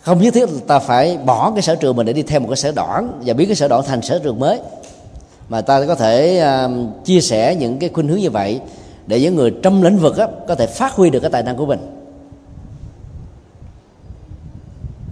[0.00, 2.56] không nhất thiết ta phải bỏ cái sở trường mình để đi theo một cái
[2.56, 4.60] sở đoạn và biến cái sở đoạn thành sở trường mới
[5.48, 6.70] mà ta có thể ờ,
[7.04, 8.60] chia sẻ những cái khuynh hướng như vậy
[9.06, 11.56] để những người trong lĩnh vực đó, có thể phát huy được cái tài năng
[11.56, 11.80] của mình.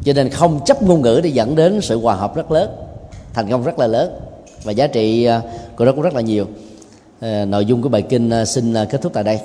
[0.04, 2.70] Cho nên không chấp ngôn ngữ để dẫn đến sự hòa hợp rất lớn
[3.34, 4.20] thành công rất là lớn
[4.64, 5.42] và giá trị ờ,
[5.76, 6.46] của nó cũng rất là nhiều.
[7.20, 9.38] Ờ, nội dung của bài kinh ờ, xin kết thúc tại đây.